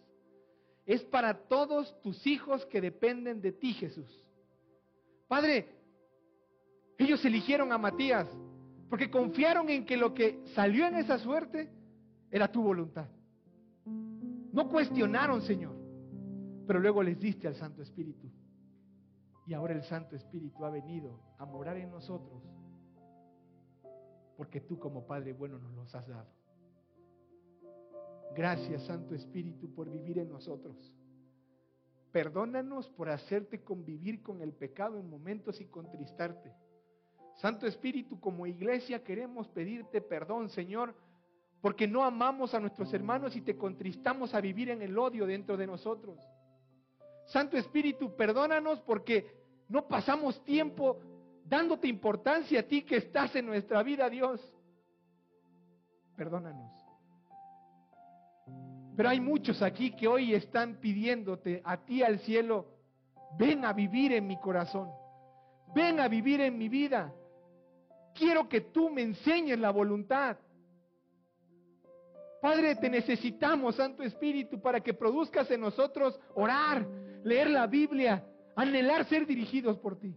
[0.85, 4.25] Es para todos tus hijos que dependen de ti, Jesús.
[5.27, 5.67] Padre,
[6.97, 8.27] ellos eligieron a Matías
[8.89, 11.69] porque confiaron en que lo que salió en esa suerte
[12.31, 13.07] era tu voluntad.
[14.53, 15.76] No cuestionaron, Señor,
[16.67, 18.29] pero luego les diste al Santo Espíritu.
[19.47, 22.43] Y ahora el Santo Espíritu ha venido a morar en nosotros
[24.37, 26.29] porque tú como Padre bueno nos los has dado.
[28.35, 30.93] Gracias, Santo Espíritu, por vivir en nosotros.
[32.11, 36.53] Perdónanos por hacerte convivir con el pecado en momentos y contristarte.
[37.35, 40.95] Santo Espíritu, como iglesia queremos pedirte perdón, Señor,
[41.61, 45.57] porque no amamos a nuestros hermanos y te contristamos a vivir en el odio dentro
[45.57, 46.19] de nosotros.
[47.27, 49.37] Santo Espíritu, perdónanos porque
[49.69, 50.99] no pasamos tiempo
[51.43, 54.41] dándote importancia a ti que estás en nuestra vida, Dios.
[56.15, 56.71] Perdónanos.
[58.95, 62.65] Pero hay muchos aquí que hoy están pidiéndote a ti al cielo,
[63.37, 64.89] ven a vivir en mi corazón,
[65.75, 67.13] ven a vivir en mi vida.
[68.15, 70.37] Quiero que tú me enseñes la voluntad.
[72.41, 76.87] Padre, te necesitamos, Santo Espíritu, para que produzcas en nosotros orar,
[77.27, 78.25] leer la Biblia,
[78.55, 80.15] anhelar ser dirigidos por ti.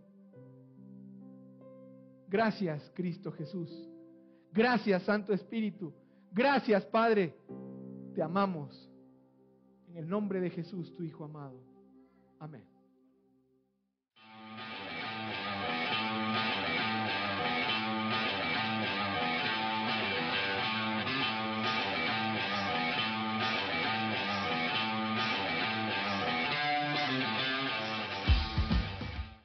[2.28, 3.68] Gracias, Cristo Jesús.
[4.52, 5.92] Gracias, Santo Espíritu.
[6.30, 7.34] Gracias, Padre.
[8.14, 8.88] Te amamos.
[9.88, 11.60] En el nombre de Jesús, tu Hijo amado.
[12.38, 12.69] Amén.